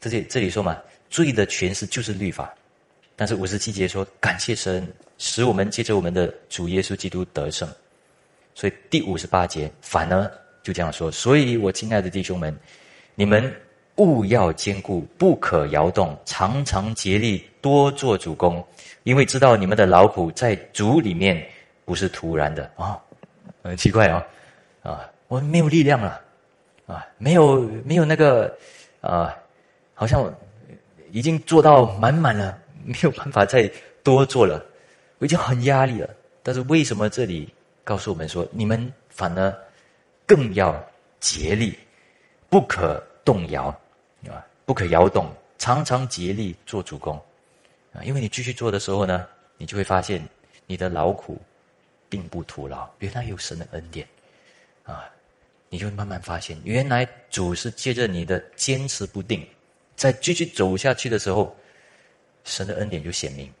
[0.00, 0.80] 这里这里说嘛，
[1.10, 2.54] 罪的诠释就是律法。
[3.16, 4.86] 但是五十七节说，感谢神，
[5.18, 7.68] 使我们借着我们的主耶稣基督得胜。
[8.56, 10.28] 所以第五十八节反而
[10.64, 11.12] 就这样说。
[11.12, 12.52] 所以我亲爱的弟兄们，
[13.14, 13.54] 你们
[13.96, 18.66] 务要坚固，不可摇动，常常竭力多做主公，
[19.04, 21.46] 因为知道你们的劳苦在主里面。
[21.86, 23.00] 不是突然的啊，
[23.62, 24.26] 很奇怪啊，
[24.82, 26.20] 啊，我没有力量了，
[26.84, 28.52] 啊，没有没有那个
[29.00, 29.32] 啊，
[29.94, 30.34] 好像
[31.12, 33.70] 已经做到满满了，没有办法再
[34.02, 34.60] 多做了，
[35.18, 36.10] 我已经很压力了。
[36.42, 37.48] 但是为什么这里
[37.86, 39.56] 告诉我们说，你们反而
[40.26, 40.84] 更要
[41.20, 41.78] 竭力，
[42.50, 43.68] 不可动摇
[44.28, 47.16] 啊，不可摇动，常常竭力做主公
[47.92, 49.24] 啊，因为你继续做的时候呢，
[49.56, 50.20] 你就会发现
[50.66, 51.40] 你的劳苦。
[52.08, 54.06] 并不徒劳，原来有神的恩典，
[54.84, 55.10] 啊，
[55.68, 59.44] 你就慢慢发现，原来主是借着你的坚持不定，
[59.96, 61.54] 在继续走下去的时候，
[62.44, 63.52] 神的恩典就显明，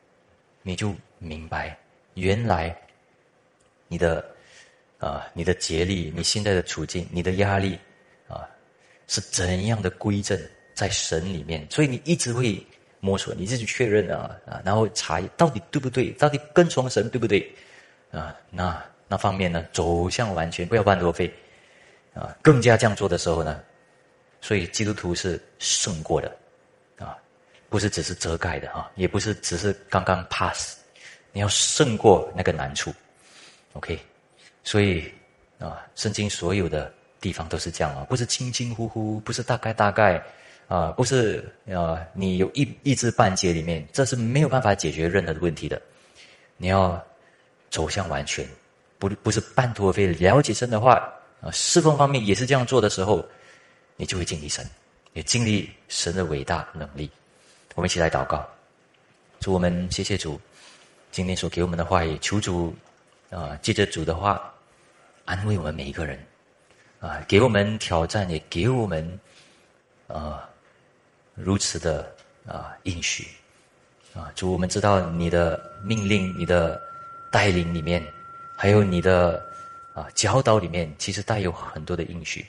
[0.62, 1.76] 你就明白，
[2.14, 2.74] 原来
[3.88, 4.24] 你的
[4.98, 7.78] 啊，你的竭力，你现在的处境，你的压力
[8.28, 8.48] 啊，
[9.06, 10.40] 是怎样的归正
[10.74, 12.64] 在神里面，所以你一直会
[13.00, 17.50] 摸索，你自己确认啊啊，然后查到底对不对，到底跟从神对不对？
[18.10, 21.32] 啊，那那方面呢，走向完全不要半途废，
[22.14, 23.62] 啊，更加这样做的时候呢，
[24.40, 26.34] 所以基督徒是胜过的，
[26.98, 27.18] 啊，
[27.68, 30.78] 不是只是遮盖的哈，也不是只是刚刚 pass，
[31.32, 32.92] 你要胜过那个难处。
[33.76, 33.98] ，OK，
[34.64, 35.04] 所以
[35.58, 40.22] 啊，圣经所有的地方都是这样啊，不是轻轻呼呼，不是大概大概，
[40.68, 45.80] 啊，不是啊，你有一一知半解里面，这是没有办法解决任何的问题的，
[46.56, 47.00] 你要。
[47.68, 48.46] 走向完全，
[48.96, 50.06] 不不是半途而废。
[50.06, 51.12] 了解神的话
[51.42, 53.22] 啊，侍奉方面也是这样做的时候，
[53.96, 54.64] 你就会经历神，
[55.14, 57.10] 也经历神的伟大能力。
[57.74, 58.48] 我们一起来祷告，
[59.40, 60.40] 祝我们谢谢主，
[61.10, 62.72] 今天所给我们的话语，求主
[63.30, 64.52] 啊，借着主的话
[65.24, 66.18] 安慰我们每一个人
[67.00, 69.20] 啊，给我们挑战，也给我们
[70.06, 70.48] 啊
[71.34, 72.14] 如此的
[72.46, 73.28] 啊应许
[74.14, 74.32] 啊。
[74.34, 76.80] 主，我们知道你的命令，你的。
[77.28, 78.02] 带领里面，
[78.56, 79.44] 还有你的
[79.92, 82.46] 啊教导里面，其实带有很多的应许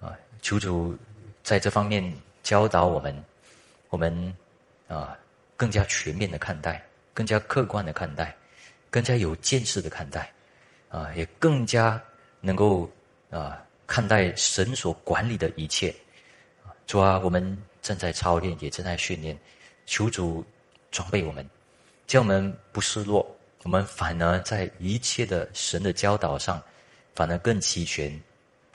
[0.00, 0.12] 啊。
[0.42, 0.94] 求主
[1.42, 3.24] 在这方面教导我们，
[3.88, 4.36] 我们
[4.86, 5.16] 啊
[5.56, 6.84] 更加全面的看待，
[7.14, 8.36] 更加客观的看待，
[8.92, 10.30] 更加有见识的看待
[10.90, 11.98] 啊，也更加
[12.42, 12.88] 能够
[13.30, 15.92] 啊看待神所管理的一切。
[16.86, 19.36] 主啊，我们正在操练，也正在训练，
[19.86, 20.44] 求主
[20.90, 21.48] 装备我们，
[22.06, 23.26] 叫我们不失落，
[23.62, 26.62] 我们反而在一切的神的教导上，
[27.14, 28.20] 反而更齐全，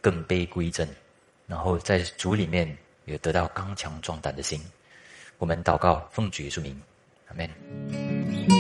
[0.01, 0.87] 更卑归正，
[1.45, 4.59] 然后在主里面也得到刚强壮胆的心。
[5.37, 6.81] 我们祷告，奉主耶稣名，
[7.27, 8.56] 阿门。